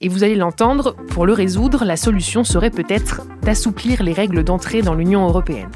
Et 0.00 0.08
vous 0.08 0.22
allez 0.22 0.36
l'entendre, 0.36 0.94
pour 1.10 1.26
le 1.26 1.32
résoudre, 1.32 1.84
la 1.84 1.96
solution 1.96 2.44
serait 2.44 2.70
peut-être 2.70 3.22
d'assouplir 3.42 4.04
les 4.04 4.12
règles 4.12 4.44
d'entrée 4.44 4.80
dans 4.80 4.94
l'Union 4.94 5.26
européenne. 5.26 5.70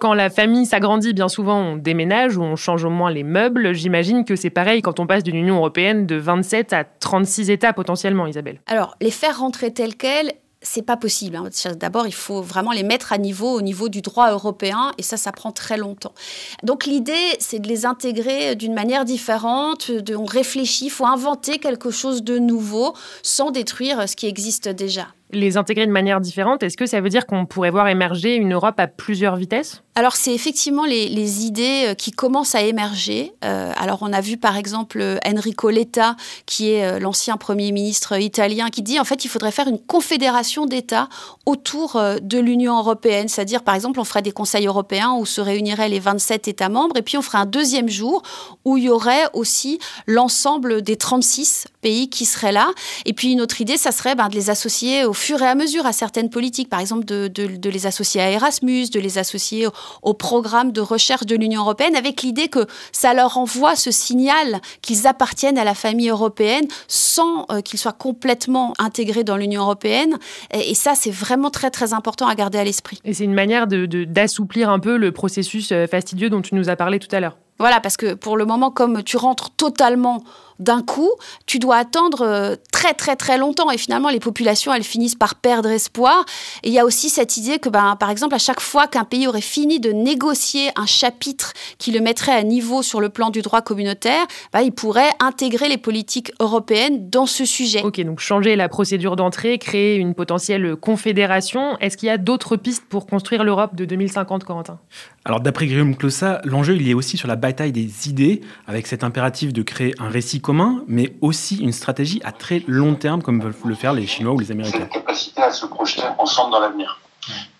Quand 0.00 0.14
la 0.14 0.30
famille 0.30 0.64
s'agrandit, 0.64 1.12
bien 1.12 1.28
souvent, 1.28 1.58
on 1.60 1.76
déménage 1.76 2.38
ou 2.38 2.42
on 2.42 2.56
change 2.56 2.84
au 2.84 2.90
moins 2.90 3.10
les 3.10 3.22
meubles. 3.22 3.74
J'imagine 3.74 4.24
que 4.24 4.34
c'est 4.34 4.48
pareil 4.48 4.80
quand 4.80 4.98
on 4.98 5.06
passe 5.06 5.22
d'une 5.22 5.36
Union 5.36 5.56
européenne 5.56 6.06
de 6.06 6.16
27 6.16 6.72
à 6.72 6.84
36 6.84 7.50
États 7.50 7.74
potentiellement, 7.74 8.26
Isabelle. 8.26 8.62
Alors, 8.66 8.96
les 9.02 9.10
faire 9.10 9.40
rentrer 9.40 9.74
tels 9.74 9.96
quels, 9.96 10.32
c'est 10.62 10.80
pas 10.80 10.96
possible. 10.96 11.36
Hein. 11.36 11.50
D'abord, 11.78 12.06
il 12.06 12.14
faut 12.14 12.40
vraiment 12.40 12.72
les 12.72 12.82
mettre 12.82 13.12
à 13.12 13.18
niveau, 13.18 13.52
au 13.52 13.60
niveau 13.60 13.90
du 13.90 14.00
droit 14.00 14.30
européen, 14.30 14.92
et 14.96 15.02
ça, 15.02 15.18
ça 15.18 15.32
prend 15.32 15.52
très 15.52 15.76
longtemps. 15.76 16.14
Donc, 16.62 16.86
l'idée, 16.86 17.36
c'est 17.38 17.58
de 17.58 17.68
les 17.68 17.84
intégrer 17.84 18.56
d'une 18.56 18.72
manière 18.72 19.04
différente. 19.04 19.90
De, 19.90 20.16
on 20.16 20.24
réfléchit, 20.24 20.86
il 20.86 20.90
faut 20.90 21.06
inventer 21.06 21.58
quelque 21.58 21.90
chose 21.90 22.22
de 22.22 22.38
nouveau 22.38 22.94
sans 23.22 23.50
détruire 23.50 24.08
ce 24.08 24.16
qui 24.16 24.26
existe 24.26 24.66
déjà 24.70 25.08
les 25.32 25.56
intégrer 25.56 25.86
de 25.86 25.92
manière 25.92 26.20
différente, 26.20 26.62
est-ce 26.62 26.76
que 26.76 26.86
ça 26.86 27.00
veut 27.00 27.08
dire 27.08 27.26
qu'on 27.26 27.46
pourrait 27.46 27.70
voir 27.70 27.88
émerger 27.88 28.34
une 28.34 28.54
Europe 28.54 28.78
à 28.78 28.86
plusieurs 28.86 29.36
vitesses? 29.36 29.82
Alors 29.96 30.16
c'est 30.16 30.34
effectivement 30.34 30.84
les, 30.84 31.44
idées 31.44 31.88
euh, 31.88 31.94
qui 31.94 32.10
commencent 32.10 32.54
à 32.54 32.62
émerger. 32.62 33.34
Euh, 33.44 33.72
alors 33.76 33.98
on 34.00 34.12
a 34.12 34.20
vu 34.20 34.36
par 34.36 34.56
exemple 34.56 35.18
Enrico 35.26 35.68
Letta, 35.68 36.16
qui 36.46 36.70
est 36.70 36.84
euh, 36.84 36.98
l'ancien 36.98 37.36
Premier 37.36 37.70
ministre 37.72 38.18
italien, 38.18 38.70
qui 38.70 38.82
dit 38.82 38.98
en 38.98 39.04
fait 39.04 39.24
il 39.24 39.28
faudrait 39.28 39.50
faire 39.50 39.68
une 39.68 39.78
confédération 39.78 40.64
d'États 40.64 41.08
autour 41.44 42.00
de 42.22 42.38
l'Union 42.38 42.78
européenne. 42.78 43.28
C'est-à-dire 43.28 43.62
par 43.62 43.74
exemple 43.74 44.00
on 44.00 44.04
ferait 44.04 44.22
des 44.22 44.32
conseils 44.32 44.66
européens 44.66 45.12
où 45.18 45.26
se 45.26 45.40
réuniraient 45.40 45.88
les 45.88 46.00
27 46.00 46.48
États 46.48 46.68
membres 46.68 46.96
et 46.96 47.02
puis 47.02 47.18
on 47.18 47.22
ferait 47.22 47.38
un 47.38 47.46
deuxième 47.46 47.88
jour 47.88 48.22
où 48.64 48.76
il 48.76 48.84
y 48.84 48.88
aurait 48.88 49.24
aussi 49.34 49.80
l'ensemble 50.06 50.82
des 50.82 50.96
36 50.96 51.66
pays 51.82 52.08
qui 52.08 52.24
seraient 52.24 52.52
là. 52.52 52.70
Et 53.04 53.12
puis 53.12 53.32
une 53.32 53.40
autre 53.40 53.60
idée, 53.60 53.76
ça 53.76 53.92
serait 53.92 54.14
ben, 54.14 54.28
de 54.28 54.34
les 54.34 54.50
associer 54.50 55.04
au 55.04 55.12
fur 55.20 55.42
et 55.42 55.46
à 55.46 55.54
mesure 55.54 55.86
à 55.86 55.92
certaines 55.92 56.30
politiques, 56.30 56.68
par 56.68 56.80
exemple 56.80 57.04
de, 57.04 57.28
de, 57.28 57.70
les 57.70 57.86
associer 57.86 58.20
à 58.20 58.30
Erasmus, 58.30 58.90
de 58.90 59.00
les 59.00 59.18
associer 59.18 59.66
au, 59.66 59.70
au 60.02 60.14
programme 60.14 60.72
de 60.72 60.80
recherche 60.80 61.26
de 61.26 61.36
l'Union 61.36 61.62
européenne, 61.62 61.94
avec 61.96 62.22
l'idée 62.22 62.48
que 62.48 62.66
ça 62.92 63.14
leur 63.14 63.36
envoie 63.38 63.76
ce 63.76 63.90
signal 63.90 64.60
qu'ils 64.82 65.06
appartiennent 65.06 65.58
à 65.58 65.64
la 65.64 65.74
famille 65.74 66.08
européenne 66.08 66.66
sans 66.88 67.46
euh, 67.50 67.60
qu'ils 67.60 67.78
soient 67.78 67.92
complètement 67.92 68.74
intégrés 68.78 69.24
dans 69.24 69.36
l'Union 69.36 69.62
européenne. 69.62 70.18
Et, 70.52 70.74
ça, 70.74 70.94
c'est 70.94 71.10
vraiment 71.10 71.50
très 71.50 71.70
très 71.70 71.92
important 71.92 72.26
à 72.26 72.34
garder 72.34 72.58
à 72.58 72.64
l'esprit. 72.64 73.00
Et 73.04 73.14
c'est 73.14 73.24
une 73.24 73.34
manière 73.34 73.66
d'assouplir 73.66 74.68
de, 74.68 74.72
un 74.72 74.78
peu 74.78 74.96
le 74.96 75.12
processus 75.12 75.72
euh, 75.72 75.86
fastidieux 75.86 76.30
dont 76.30 76.42
tu 76.42 76.54
nous 76.54 76.68
as 76.68 76.76
parlé 76.76 76.98
tout 76.98 77.14
à 77.14 77.20
l'heure. 77.20 77.36
Voilà, 77.58 77.80
parce 77.80 77.98
que 77.98 78.14
pour 78.14 78.38
le 78.38 78.46
moment, 78.46 78.70
comme 78.70 79.02
tu 79.02 79.18
rentres 79.18 79.50
totalement 79.50 80.24
d'un 80.60 80.82
coup, 80.82 81.10
tu 81.46 81.58
dois 81.58 81.76
attendre 81.76 82.22
euh, 82.22 82.54
très 82.70 82.94
très 82.94 83.16
très 83.16 83.38
longtemps 83.38 83.70
et 83.70 83.78
finalement 83.78 84.10
les 84.10 84.20
populations 84.20 84.72
elles 84.72 84.84
finissent 84.84 85.14
par 85.16 85.34
perdre 85.34 85.70
espoir. 85.70 86.24
Et 86.62 86.68
il 86.68 86.74
y 86.74 86.78
a 86.78 86.84
aussi 86.84 87.08
cette 87.08 87.36
idée 87.36 87.58
que 87.58 87.68
ben, 87.68 87.96
par 87.98 88.10
exemple 88.10 88.34
à 88.34 88.38
chaque 88.38 88.60
fois 88.60 88.86
qu'un 88.86 89.04
pays 89.04 89.26
aurait 89.26 89.40
fini 89.40 89.80
de 89.80 89.90
négocier 89.90 90.70
un 90.76 90.86
chapitre 90.86 91.54
qui 91.78 91.90
le 91.90 92.00
mettrait 92.00 92.32
à 92.32 92.42
niveau 92.42 92.82
sur 92.82 93.00
le 93.00 93.08
plan 93.08 93.30
du 93.30 93.42
droit 93.42 93.62
communautaire, 93.62 94.26
ben, 94.52 94.60
il 94.60 94.72
pourrait 94.72 95.10
intégrer 95.18 95.68
les 95.68 95.78
politiques 95.78 96.32
européennes 96.40 97.08
dans 97.10 97.26
ce 97.26 97.44
sujet. 97.44 97.82
Ok, 97.82 98.00
donc 98.02 98.20
changer 98.20 98.54
la 98.54 98.68
procédure 98.68 99.16
d'entrée, 99.16 99.58
créer 99.58 99.96
une 99.96 100.14
potentielle 100.14 100.76
confédération. 100.76 101.78
Est-ce 101.78 101.96
qu'il 101.96 102.08
y 102.08 102.10
a 102.10 102.18
d'autres 102.18 102.56
pistes 102.56 102.84
pour 102.88 103.06
construire 103.06 103.44
l'Europe 103.44 103.74
de 103.74 103.86
2050, 103.86 104.44
Corentin? 104.44 104.78
Alors 105.24 105.40
d'après 105.40 105.66
Guillaume 105.66 105.96
Clossa, 105.96 106.40
l'enjeu 106.44 106.76
il 106.76 106.88
est 106.88 106.94
aussi 106.94 107.16
sur 107.16 107.28
la 107.28 107.36
bataille 107.36 107.72
des 107.72 108.08
idées, 108.08 108.40
avec 108.66 108.86
cet 108.86 109.04
impératif 109.04 109.52
de 109.52 109.62
créer 109.62 109.94
un 109.98 110.08
récit 110.08 110.40
mais 110.86 111.14
aussi 111.20 111.58
une 111.58 111.72
stratégie 111.72 112.20
à 112.24 112.32
très 112.32 112.62
long 112.66 112.94
terme, 112.94 113.22
comme 113.22 113.40
veulent 113.40 113.54
le 113.64 113.74
faire 113.74 113.92
les 113.92 114.06
Chinois 114.06 114.34
ou 114.34 114.38
les 114.38 114.50
Américains. 114.50 114.80
Cette 114.80 114.90
capacité 114.90 115.42
à 115.42 115.50
se 115.50 115.66
projeter 115.66 116.02
ensemble 116.18 116.52
dans 116.52 116.60
l'avenir. 116.60 117.00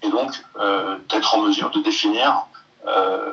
Et 0.03 0.11
donc, 0.11 0.31
euh, 0.59 0.97
d'être 1.09 1.35
en 1.35 1.43
mesure 1.43 1.71
de 1.71 1.81
définir, 1.81 2.47
euh, 2.87 3.33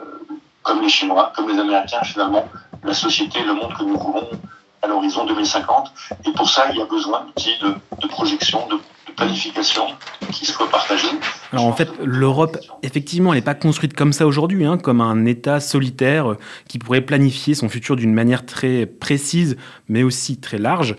comme 0.64 0.82
les 0.82 0.90
Chinois, 0.90 1.32
comme 1.36 1.50
les 1.50 1.60
Américains, 1.60 2.04
finalement, 2.04 2.48
la 2.84 2.94
société, 2.94 3.44
le 3.44 3.54
monde 3.54 3.74
que 3.78 3.84
nous 3.84 3.98
voulons 3.98 4.30
à 4.82 4.88
l'horizon 4.88 5.26
2050. 5.26 5.92
Et 6.26 6.32
pour 6.32 6.50
ça, 6.50 6.66
il 6.72 6.78
y 6.78 6.82
a 6.82 6.86
besoin 6.86 7.22
d'outils 7.22 7.58
de, 7.62 7.76
de 8.02 8.08
projection, 8.08 8.68
de 8.68 8.80
planification 9.18 9.88
qui 10.32 10.46
soit 10.46 10.70
partagée. 10.70 11.08
Alors 11.52 11.66
en 11.66 11.74
fait, 11.74 11.90
l'Europe, 12.04 12.58
effectivement, 12.84 13.34
elle 13.34 13.40
n'est 13.40 13.46
pas 13.46 13.56
construite 13.56 13.94
comme 13.94 14.14
ça 14.14 14.26
aujourd'hui, 14.26 14.64
hein, 14.64 14.78
comme 14.78 15.02
un 15.02 15.26
État 15.26 15.60
solitaire 15.60 16.36
qui 16.70 16.80
pourrait 16.80 17.02
planifier 17.02 17.56
son 17.56 17.68
futur 17.68 17.96
d'une 17.96 18.14
manière 18.14 18.46
très 18.46 18.86
précise, 18.86 19.58
mais 19.90 20.04
aussi 20.04 20.38
très 20.38 20.58
large. 20.58 20.96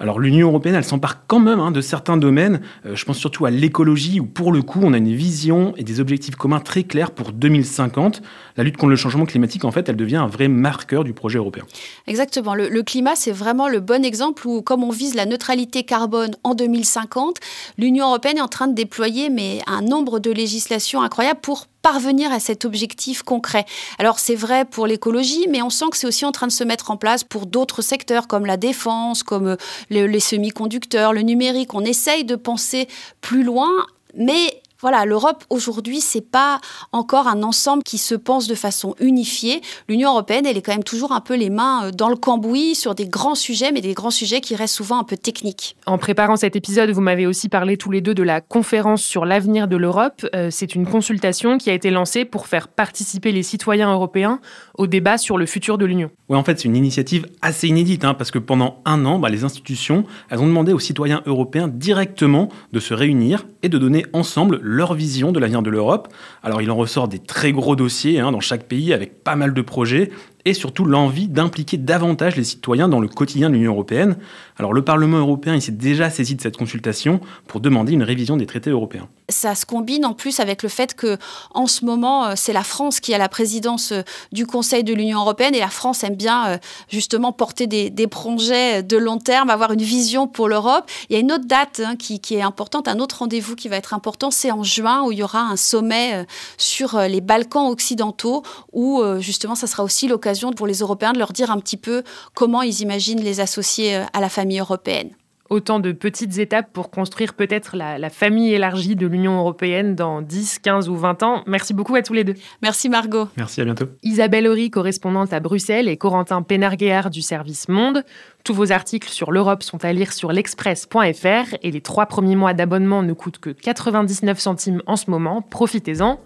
Alors 0.00 0.18
l'Union 0.18 0.48
européenne, 0.48 0.74
elle 0.74 0.84
s'empare 0.84 1.26
quand 1.26 1.38
même 1.38 1.60
hein, 1.60 1.70
de 1.70 1.80
certains 1.80 2.16
domaines. 2.16 2.60
Euh, 2.84 2.96
je 2.96 3.04
pense 3.04 3.16
surtout 3.16 3.46
à 3.46 3.50
l'écologie, 3.50 4.18
où 4.18 4.26
pour 4.26 4.52
le 4.52 4.62
coup, 4.62 4.80
on 4.82 4.92
a 4.92 4.98
une 4.98 5.14
vision 5.14 5.72
et 5.76 5.84
des 5.84 6.00
objectifs 6.00 6.34
communs 6.34 6.58
très 6.58 6.82
clairs 6.82 7.12
pour 7.12 7.30
2050. 7.30 8.20
La 8.56 8.64
lutte 8.64 8.76
contre 8.76 8.90
le 8.90 8.96
changement 8.96 9.24
climatique, 9.24 9.64
en 9.64 9.70
fait, 9.70 9.88
elle 9.88 9.96
devient 9.96 10.16
un 10.16 10.26
vrai 10.26 10.48
marqueur 10.48 11.04
du 11.04 11.12
projet 11.12 11.38
européen. 11.38 11.64
Exactement. 12.08 12.54
Le, 12.54 12.82
climat, 12.82 13.14
c'est 13.14 13.32
vraiment 13.32 13.68
le 13.68 13.80
bon 13.80 14.04
exemple 14.04 14.46
où, 14.48 14.62
comme 14.62 14.82
on 14.82 14.90
vise 14.90 15.14
la 15.14 15.26
neutralité 15.26 15.84
carbone 15.84 16.34
en 16.42 16.54
2050, 16.54 17.36
l'Union 17.78 18.06
européenne 18.08 18.38
est 18.38 18.42
en 18.42 18.48
train 18.48 18.66
de 18.66 18.74
déployer 18.74 19.30
mais 19.30 19.60
un 19.66 19.80
nombre 19.80 20.18
de 20.18 20.32
législations 20.32 21.02
incroyables 21.02 21.40
pour 21.40 21.66
parvenir 21.84 22.32
à 22.32 22.40
cet 22.40 22.64
objectif 22.64 23.22
concret. 23.22 23.66
Alors 23.98 24.18
c'est 24.18 24.34
vrai 24.34 24.64
pour 24.64 24.86
l'écologie, 24.86 25.46
mais 25.50 25.60
on 25.60 25.68
sent 25.68 25.84
que 25.90 25.98
c'est 25.98 26.06
aussi 26.06 26.24
en 26.24 26.32
train 26.32 26.46
de 26.46 26.52
se 26.52 26.64
mettre 26.64 26.90
en 26.90 26.96
place 26.96 27.24
pour 27.24 27.44
d'autres 27.44 27.82
secteurs 27.82 28.26
comme 28.26 28.46
la 28.46 28.56
défense, 28.56 29.22
comme 29.22 29.48
euh, 29.48 29.56
les, 29.90 30.18
semi-conducteurs, 30.18 31.12
le 31.12 31.20
numérique. 31.20 31.74
On 31.74 31.84
essaye 31.84 32.24
de 32.24 32.36
penser 32.36 32.88
plus 33.20 33.42
loin, 33.42 33.70
mais 34.16 34.62
voilà, 34.84 35.06
l'Europe 35.06 35.44
aujourd'hui, 35.48 36.02
c'est 36.02 36.20
pas 36.20 36.60
encore 36.92 37.26
un 37.26 37.42
ensemble 37.42 37.82
qui 37.82 37.96
se 37.96 38.14
pense 38.14 38.46
de 38.46 38.54
façon 38.54 38.94
unifiée. 39.00 39.62
L'Union 39.88 40.10
européenne, 40.10 40.44
elle 40.44 40.58
est 40.58 40.60
quand 40.60 40.74
même 40.74 40.84
toujours 40.84 41.12
un 41.12 41.22
peu 41.22 41.36
les 41.36 41.48
mains 41.48 41.86
euh, 41.86 41.90
dans 41.90 42.10
le 42.10 42.16
cambouis 42.16 42.74
sur 42.74 42.94
des 42.94 43.06
grands 43.06 43.34
sujets, 43.34 43.72
mais 43.72 43.80
des 43.80 43.94
grands 43.94 44.10
sujets 44.10 44.42
qui 44.42 44.54
restent 44.54 44.74
souvent 44.74 44.98
un 44.98 45.04
peu 45.04 45.16
techniques. 45.16 45.74
En 45.86 45.96
préparant 45.96 46.36
cet 46.36 46.54
épisode, 46.54 46.90
vous 46.90 47.00
m'avez 47.00 47.26
aussi 47.26 47.48
parlé 47.48 47.78
tous 47.78 47.90
les 47.90 48.02
deux 48.02 48.12
de 48.12 48.22
la 48.22 48.42
conférence 48.42 49.02
sur 49.02 49.24
l'avenir 49.24 49.68
de 49.68 49.78
l'Europe. 49.78 50.26
Euh, 50.34 50.48
c'est 50.50 50.74
une 50.74 50.86
consultation 50.86 51.56
qui 51.56 51.70
a 51.70 51.72
été 51.72 51.90
lancée 51.90 52.26
pour 52.26 52.46
faire 52.46 52.68
participer 52.68 53.32
les 53.32 53.42
citoyens 53.42 53.90
européens 53.90 54.38
au 54.76 54.86
débat 54.86 55.16
sur 55.16 55.38
le 55.38 55.46
futur 55.46 55.78
de 55.78 55.86
l'Union. 55.86 56.10
Oui, 56.28 56.36
en 56.36 56.44
fait, 56.44 56.58
c'est 56.58 56.68
une 56.68 56.76
initiative 56.76 57.26
assez 57.40 57.68
inédite, 57.68 58.04
hein, 58.04 58.12
parce 58.12 58.30
que 58.30 58.38
pendant 58.38 58.82
un 58.84 59.06
an, 59.06 59.18
bah, 59.18 59.30
les 59.30 59.44
institutions, 59.44 60.04
elles 60.28 60.40
ont 60.40 60.46
demandé 60.46 60.74
aux 60.74 60.78
citoyens 60.78 61.22
européens 61.24 61.68
directement 61.68 62.50
de 62.74 62.80
se 62.80 62.92
réunir 62.92 63.46
et 63.62 63.70
de 63.70 63.78
donner 63.78 64.04
ensemble 64.12 64.60
leur 64.74 64.94
vision 64.94 65.32
de 65.32 65.38
l'avenir 65.38 65.62
de 65.62 65.70
l'Europe. 65.70 66.08
Alors 66.42 66.60
il 66.60 66.70
en 66.70 66.76
ressort 66.76 67.08
des 67.08 67.18
très 67.18 67.52
gros 67.52 67.76
dossiers 67.76 68.20
hein, 68.20 68.32
dans 68.32 68.40
chaque 68.40 68.64
pays 68.64 68.92
avec 68.92 69.22
pas 69.22 69.36
mal 69.36 69.54
de 69.54 69.62
projets 69.62 70.10
et 70.44 70.52
surtout 70.52 70.84
l'envie 70.84 71.28
d'impliquer 71.28 71.78
davantage 71.78 72.36
les 72.36 72.44
citoyens 72.44 72.88
dans 72.88 73.00
le 73.00 73.08
quotidien 73.08 73.48
de 73.48 73.54
l'Union 73.54 73.72
européenne. 73.72 74.16
Alors 74.56 74.72
le 74.72 74.82
Parlement 74.82 75.18
européen, 75.18 75.58
s'est 75.58 75.72
déjà 75.72 76.10
saisi 76.10 76.36
de 76.36 76.40
cette 76.40 76.56
consultation 76.56 77.20
pour 77.48 77.60
demander 77.60 77.92
une 77.92 78.04
révision 78.04 78.36
des 78.36 78.46
traités 78.46 78.70
européens. 78.70 79.08
Ça 79.28 79.54
se 79.54 79.66
combine 79.66 80.04
en 80.04 80.12
plus 80.12 80.38
avec 80.38 80.62
le 80.62 80.68
fait 80.68 80.94
que 80.94 81.16
en 81.54 81.66
ce 81.66 81.84
moment, 81.84 82.26
euh, 82.26 82.32
c'est 82.36 82.52
la 82.52 82.62
France 82.62 83.00
qui 83.00 83.14
a 83.14 83.18
la 83.18 83.28
présidence 83.28 83.92
euh, 83.92 84.02
du 84.32 84.46
Conseil 84.46 84.84
de 84.84 84.92
l'Union 84.92 85.20
européenne 85.20 85.54
et 85.54 85.60
la 85.60 85.68
France 85.68 86.04
aime 86.04 86.14
bien 86.14 86.46
euh, 86.46 86.58
justement 86.88 87.32
porter 87.32 87.66
des, 87.66 88.06
projets 88.06 88.82
de 88.82 88.96
long 88.96 89.18
terme, 89.18 89.50
avoir 89.50 89.72
une 89.72 89.82
vision 89.82 90.28
pour 90.28 90.48
l'Europe. 90.48 90.88
Il 91.08 91.14
y 91.14 91.16
a 91.16 91.20
une 91.20 91.32
autre 91.32 91.46
date 91.46 91.80
hein, 91.84 91.96
qui, 91.96 92.20
qui, 92.20 92.34
est 92.34 92.42
importante, 92.42 92.86
un 92.86 93.00
autre 93.00 93.20
rendez-vous 93.20 93.56
qui 93.56 93.68
va 93.68 93.76
être 93.76 93.94
important, 93.94 94.30
c'est 94.30 94.52
en 94.52 94.62
juin 94.62 95.02
où 95.04 95.10
il 95.10 95.18
y 95.18 95.22
aura 95.22 95.40
un 95.40 95.56
sommet 95.56 96.26
sur 96.58 96.98
les 97.00 97.20
Balkans 97.20 97.68
occidentaux 97.70 98.42
où 98.72 99.02
justement 99.18 99.54
ça 99.54 99.66
sera 99.66 99.82
aussi 99.82 100.06
l'occasion 100.06 100.52
pour 100.52 100.66
les 100.66 100.78
Européens 100.78 101.12
de 101.12 101.18
leur 101.18 101.32
dire 101.32 101.50
un 101.50 101.58
petit 101.58 101.76
peu 101.76 102.02
comment 102.34 102.62
ils 102.62 102.82
imaginent 102.82 103.20
les 103.20 103.40
associer 103.40 104.02
à 104.12 104.20
la 104.20 104.28
famille 104.28 104.43
européenne. 104.52 105.10
Autant 105.50 105.78
de 105.78 105.92
petites 105.92 106.38
étapes 106.38 106.72
pour 106.72 106.90
construire 106.90 107.34
peut-être 107.34 107.76
la, 107.76 108.08
famille 108.08 108.54
élargie 108.54 108.96
de 108.96 109.06
l'Union 109.06 109.38
européenne 109.38 109.94
dans 109.94 110.22
10, 110.22 110.58
15 110.60 110.88
ou 110.88 110.96
20 110.96 111.22
ans. 111.22 111.44
Merci 111.46 111.74
beaucoup 111.74 111.94
à 111.94 112.02
tous 112.02 112.14
les 112.14 112.24
deux. 112.24 112.34
Merci 112.62 112.88
Margot. 112.88 113.28
Merci, 113.36 113.60
à 113.60 113.64
bientôt. 113.66 113.84
Isabelle 114.02 114.46
Horry, 114.46 114.70
correspondante 114.70 115.34
à 115.34 115.40
Bruxelles, 115.40 115.88
et 115.88 115.98
Corentin 115.98 116.40
Pénarguéard 116.40 117.10
du 117.10 117.20
service 117.20 117.68
Monde. 117.68 118.04
Tous 118.42 118.54
vos 118.54 118.72
articles 118.72 119.10
sur 119.10 119.32
l'Europe 119.32 119.62
sont 119.62 119.84
à 119.84 119.92
lire 119.92 120.14
sur 120.14 120.32
l'express.fr 120.32 121.56
et 121.62 121.70
les 121.70 121.80
trois 121.82 122.06
premiers 122.06 122.36
mois 122.36 122.54
d'abonnement 122.54 123.02
ne 123.02 123.12
coûtent 123.12 123.38
que 123.38 123.50
99 123.50 124.38
centimes 124.38 124.82
en 124.86 124.96
ce 124.96 125.10
moment. 125.10 125.42
Profitez-en. 125.42 126.20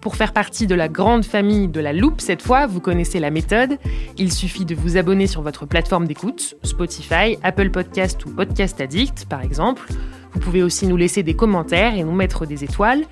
Pour 0.00 0.14
faire 0.14 0.32
partie 0.32 0.66
de 0.68 0.74
la 0.76 0.88
grande 0.88 1.24
famille 1.24 1.66
de 1.66 1.80
la 1.80 1.92
loupe 1.92 2.20
cette 2.20 2.42
fois, 2.42 2.66
vous 2.66 2.80
connaissez 2.80 3.18
la 3.18 3.30
méthode. 3.30 3.78
Il 4.16 4.32
suffit 4.32 4.64
de 4.64 4.74
vous 4.74 4.96
abonner 4.96 5.26
sur 5.26 5.42
votre 5.42 5.66
plateforme 5.66 6.06
d'écoute, 6.06 6.54
Spotify, 6.62 7.36
Apple 7.42 7.70
Podcast 7.70 8.24
ou 8.24 8.30
Podcast 8.30 8.80
Addict 8.80 9.26
par 9.28 9.42
exemple. 9.42 9.88
Vous 10.32 10.40
pouvez 10.40 10.62
aussi 10.62 10.86
nous 10.86 10.96
laisser 10.96 11.24
des 11.24 11.34
commentaires 11.34 11.94
et 11.94 12.04
nous 12.04 12.12
mettre 12.12 12.46
des 12.46 12.62
étoiles. 12.62 13.04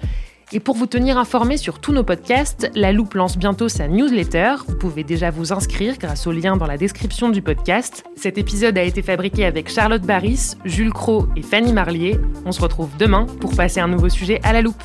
Et 0.52 0.60
pour 0.60 0.76
vous 0.76 0.86
tenir 0.86 1.18
informé 1.18 1.56
sur 1.56 1.80
tous 1.80 1.90
nos 1.90 2.04
podcasts, 2.04 2.70
La 2.76 2.92
Loupe 2.92 3.14
lance 3.14 3.36
bientôt 3.36 3.68
sa 3.68 3.88
newsletter. 3.88 4.54
Vous 4.68 4.76
pouvez 4.76 5.02
déjà 5.02 5.30
vous 5.30 5.52
inscrire 5.52 5.98
grâce 5.98 6.28
au 6.28 6.32
lien 6.32 6.56
dans 6.56 6.68
la 6.68 6.76
description 6.76 7.30
du 7.30 7.42
podcast. 7.42 8.04
Cet 8.14 8.38
épisode 8.38 8.78
a 8.78 8.84
été 8.84 9.02
fabriqué 9.02 9.44
avec 9.44 9.68
Charlotte 9.68 10.02
Barris, 10.02 10.52
Jules 10.64 10.92
Cro 10.92 11.26
et 11.34 11.42
Fanny 11.42 11.72
Marlier. 11.72 12.20
On 12.44 12.52
se 12.52 12.60
retrouve 12.60 12.96
demain 12.96 13.26
pour 13.40 13.56
passer 13.56 13.80
un 13.80 13.88
nouveau 13.88 14.08
sujet 14.08 14.38
à 14.44 14.52
la 14.52 14.62
loupe. 14.62 14.84